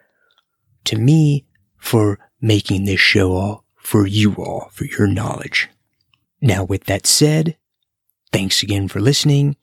to 0.86 0.98
me 0.98 1.46
for 1.78 2.20
making 2.42 2.86
this 2.86 3.00
show 3.00 3.34
all 3.34 3.66
for 3.76 4.08
you 4.08 4.34
all, 4.36 4.70
for 4.72 4.86
your 4.86 5.08
knowledge. 5.08 5.70
Now, 6.42 6.64
with 6.64 6.86
that 6.86 7.06
said, 7.06 7.58
Thanks 8.34 8.64
again 8.64 8.88
for 8.88 9.00
listening. 9.00 9.58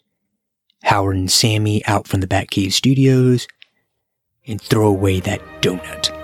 Howard 0.85 1.17
and 1.17 1.31
Sammy 1.31 1.85
out 1.87 2.07
from 2.07 2.21
the 2.21 2.29
Batcave 2.29 2.73
Studios 2.73 3.49
and 4.47 4.63
throw 4.63 4.87
away 4.87 5.19
that 5.19 5.43
donut. 5.61 6.20